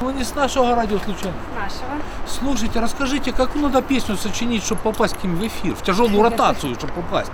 Вы 0.02 0.14
не 0.14 0.24
с 0.24 0.34
нашего 0.34 0.76
радио 0.76 0.98
случайно? 0.98 1.38
Нашего. 1.56 2.02
Слушайте, 2.28 2.80
расскажите, 2.80 3.32
как 3.32 3.56
надо 3.56 3.82
песню 3.82 4.16
сочинить, 4.16 4.64
чтобы 4.64 4.82
попасть 4.82 5.16
к 5.16 5.24
ним 5.24 5.36
в 5.36 5.46
эфир, 5.46 5.76
в 5.76 5.84
тяжелую 5.84 6.24
ротацию, 6.24 6.74
чтобы 6.76 6.94
попасть? 6.94 7.32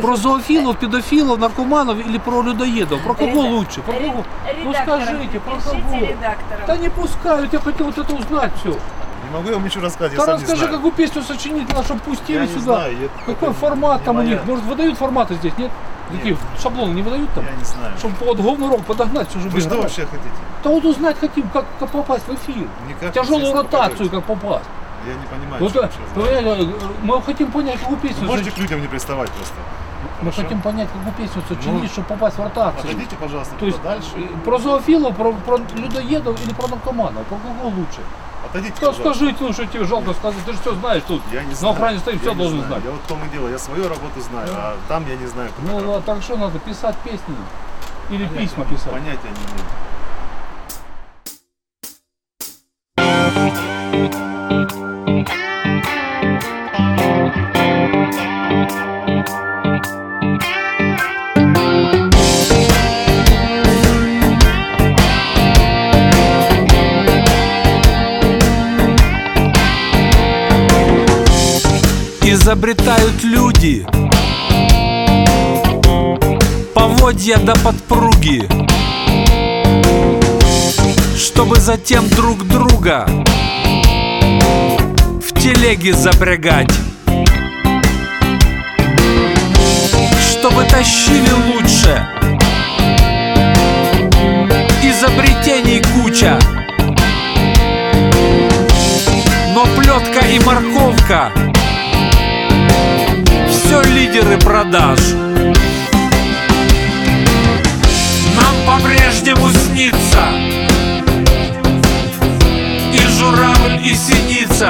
Про 0.00 0.16
зоофилов, 0.16 0.76
педофилов, 0.78 1.38
наркоманов 1.38 1.98
или 1.98 2.18
про 2.18 2.42
людоедов? 2.42 3.00
Про 3.02 3.14
кого 3.14 3.26
Реда- 3.44 3.50
лучше? 3.50 3.80
Про 3.82 3.92
Ре- 3.94 4.06
кого? 4.10 4.24
Ну 4.64 4.70
редактором. 4.70 5.02
скажите, 5.02 5.40
про 5.40 5.54
Пишите 5.56 5.82
кого? 5.82 6.00
редактором. 6.06 6.66
Да 6.66 6.76
не 6.76 6.88
пускают, 6.90 7.52
я 7.52 7.58
хотел 7.60 7.86
вот 7.86 7.98
это 7.98 8.14
узнать 8.14 8.52
все. 8.60 8.68
Не 8.70 9.34
могу 9.36 9.48
я 9.48 9.54
вам 9.54 9.64
ничего 9.64 9.84
рассказать, 9.84 10.12
я 10.12 10.18
Да 10.18 10.24
сам 10.24 10.36
не 10.36 10.42
расскажи, 10.42 10.62
знаю. 10.62 10.76
какую 10.76 10.92
песню 10.92 11.22
сочинить 11.22 11.68
надо, 11.68 11.84
чтобы 11.84 12.00
пустили 12.00 12.36
Я 12.38 12.42
не 12.46 12.48
сюда. 12.48 12.62
знаю, 12.62 12.98
я- 13.00 13.08
Какой 13.26 13.48
это 13.50 13.58
формат 13.58 14.00
не 14.00 14.04
там 14.06 14.16
у 14.16 14.18
моя- 14.18 14.30
них? 14.30 14.44
Может, 14.44 14.64
выдают 14.64 14.98
форматы 14.98 15.34
здесь, 15.34 15.52
нет? 15.58 15.70
Какие 16.10 16.36
шаблоны 16.62 16.92
не 16.94 17.02
выдают 17.02 17.30
там? 17.34 17.44
Я 17.44 17.52
не 17.56 17.64
знаю. 17.64 17.92
Чтобы 17.98 18.14
под 18.16 18.40
говнорок 18.40 18.84
подогнать, 18.86 19.28
все 19.28 19.40
же 19.40 19.48
Вы 19.50 19.60
что 19.60 19.68
играть. 19.70 19.82
вообще 19.82 20.02
хотите? 20.06 20.30
Да 20.64 20.70
вот 20.70 20.84
узнать 20.86 21.18
хотим, 21.20 21.48
как, 21.50 21.66
как 21.78 21.90
попасть 21.90 22.26
в 22.26 22.34
эфир. 22.34 22.66
Никак 22.88 23.12
Тяжелую 23.12 23.40
естественно, 23.42 23.62
ротацию, 23.62 24.08
попадете. 24.08 24.16
как 24.16 24.24
попасть. 24.24 24.64
Я 25.05 25.15
не 25.15 25.25
понимаю, 25.27 25.61
Вот, 25.61 25.71
что 25.71 25.81
вы 25.81 25.87
сейчас 25.89 26.09
ну, 26.15 26.25
э, 26.25 26.65
мы 27.03 27.21
хотим 27.21 27.51
понять, 27.51 27.79
какую 27.79 27.99
песню 27.99 28.21
Вы 28.21 28.27
Можете 28.27 28.51
к 28.51 28.57
людям 28.57 28.81
не 28.81 28.87
приставать 28.87 29.29
просто. 29.31 29.55
Мы 30.21 30.31
Хорошо? 30.31 30.41
хотим 30.43 30.61
понять, 30.61 30.87
какую 30.93 31.13
песню 31.13 31.41
сочинить, 31.47 31.83
Ну, 31.83 31.87
чтобы 31.89 32.07
попасть 32.07 32.37
в 32.37 32.43
ротацию. 32.43 32.79
Отойдите, 32.79 33.15
пожалуйста, 33.17 33.55
То 33.59 33.65
есть 33.65 33.81
дальше. 33.81 34.09
про 34.45 34.57
зоофилов, 34.59 35.15
про, 35.15 35.33
про 35.33 35.57
людоедов 35.75 36.41
или 36.45 36.53
про 36.53 36.67
наркоманов? 36.67 37.25
Про 37.27 37.37
кого 37.37 37.69
лучше? 37.69 38.01
Отойдите, 38.45 38.73
Да 38.79 38.87
пожалуйста. 38.87 39.13
скажите, 39.15 39.37
ну 39.43 39.53
что 39.53 39.65
тебе 39.65 39.83
жалко 39.85 40.13
сказать, 40.13 40.39
ты 40.45 40.53
же 40.53 40.59
все 40.59 40.73
знаешь 40.75 41.03
тут. 41.07 41.21
Я 41.31 41.41
не 41.43 41.49
На 41.49 41.55
знаю. 41.55 41.73
охране 41.73 41.99
стоит, 41.99 42.23
Я 42.23 42.29
все 42.29 42.33
должен 42.37 42.57
знаю. 42.59 42.71
знать. 42.73 42.83
Я 42.85 42.91
вот 42.91 43.01
в 43.01 43.07
том 43.07 43.19
и 43.25 43.29
дело, 43.29 43.47
я 43.49 43.57
свою 43.59 43.83
работу 43.89 44.21
знаю, 44.21 44.47
а 44.53 44.75
там 44.87 45.05
я 45.09 45.15
не 45.15 45.25
знаю, 45.27 45.49
кто 45.49 45.61
Ну, 45.71 45.79
ну, 45.81 46.01
так 46.05 46.21
что 46.21 46.37
надо, 46.37 46.59
писать 46.59 46.95
песни? 47.03 47.35
Или 48.09 48.25
Понятия- 48.25 48.47
письма 48.47 48.65
писать? 48.65 48.91
Понятия 48.91 49.29
не 49.29 49.45
имею. 49.51 49.65
Изобретают 72.33 73.23
люди. 73.23 73.85
Поводья 76.73 77.37
до 77.37 77.53
подпруги. 77.59 78.49
Чтобы 81.15 81.59
затем 81.59 82.07
друг 82.09 82.47
друга 82.47 83.05
В 85.21 85.39
телеге 85.39 85.93
запрягать 85.93 86.71
Чтобы 90.19 90.63
тащили 90.65 91.31
лучше. 91.53 92.03
Изобретений 94.81 95.83
куча. 95.93 96.39
Но 99.53 99.65
плетка 99.75 100.25
и 100.25 100.39
морковка 100.39 101.31
лидеры 103.85 104.37
продаж. 104.37 104.99
Нам 108.35 108.55
по-прежнему 108.65 109.49
снится. 109.49 110.27
И 112.93 112.99
журавль, 113.17 113.79
и 113.83 113.95
синица. 113.95 114.69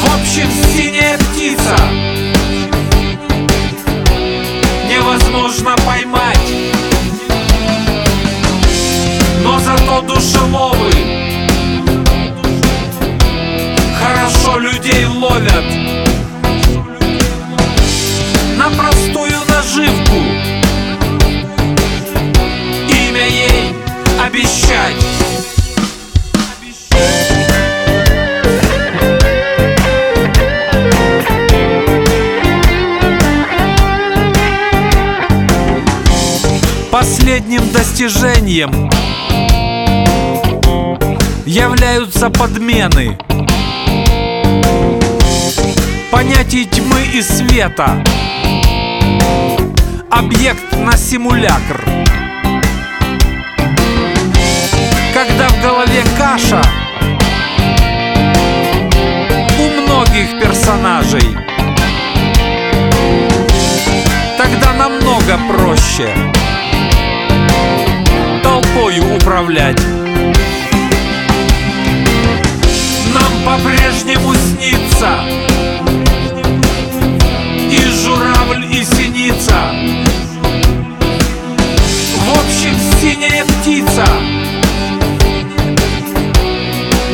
В 0.00 0.04
общем, 0.14 0.48
синяя 0.74 1.18
птица. 1.18 1.76
Невозможно 4.88 5.76
поймать. 5.86 6.50
Но 9.42 9.58
зато 9.58 10.00
душеловы. 10.02 10.92
Хорошо 13.98 14.58
людей 14.58 15.06
ловят 15.06 16.03
Последним 37.54 37.72
достижением 37.72 38.90
являются 41.46 42.28
подмены. 42.28 43.16
Понятий 46.10 46.64
тьмы 46.64 47.00
и 47.12 47.22
света. 47.22 48.02
Объект 50.10 50.76
на 50.78 50.96
симулякр 50.96 51.84
Когда 55.12 55.48
в 55.48 55.62
голове 55.62 56.02
каша 56.18 56.62
У 59.60 59.80
многих 59.80 60.40
персонажей. 60.40 61.36
Тогда 64.38 64.72
намного 64.72 65.38
проще 65.48 66.34
Толпою 68.94 69.16
управлять. 69.16 69.80
Нам 73.12 73.32
по-прежнему 73.44 74.34
снится 74.34 75.20
и 77.70 77.78
журавль, 78.02 78.64
и 78.70 78.84
синица. 78.84 79.54
В 82.18 82.30
общем, 82.30 82.76
синяя 83.00 83.44
птица 83.44 84.04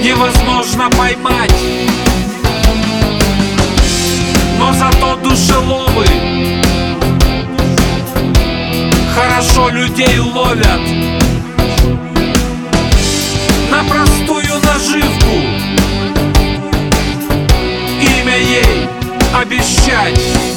Невозможно 0.02 0.90
поймать. 0.90 1.54
Но 4.58 4.72
зато 4.72 5.16
душеловы 5.16 6.06
Хорошо 9.14 9.68
людей 9.70 10.18
ловят 10.18 11.19
На 13.70 13.84
простую 13.84 14.60
наживку. 14.64 15.36
Имя 18.00 18.36
ей 18.36 18.88
обещать 19.32 20.49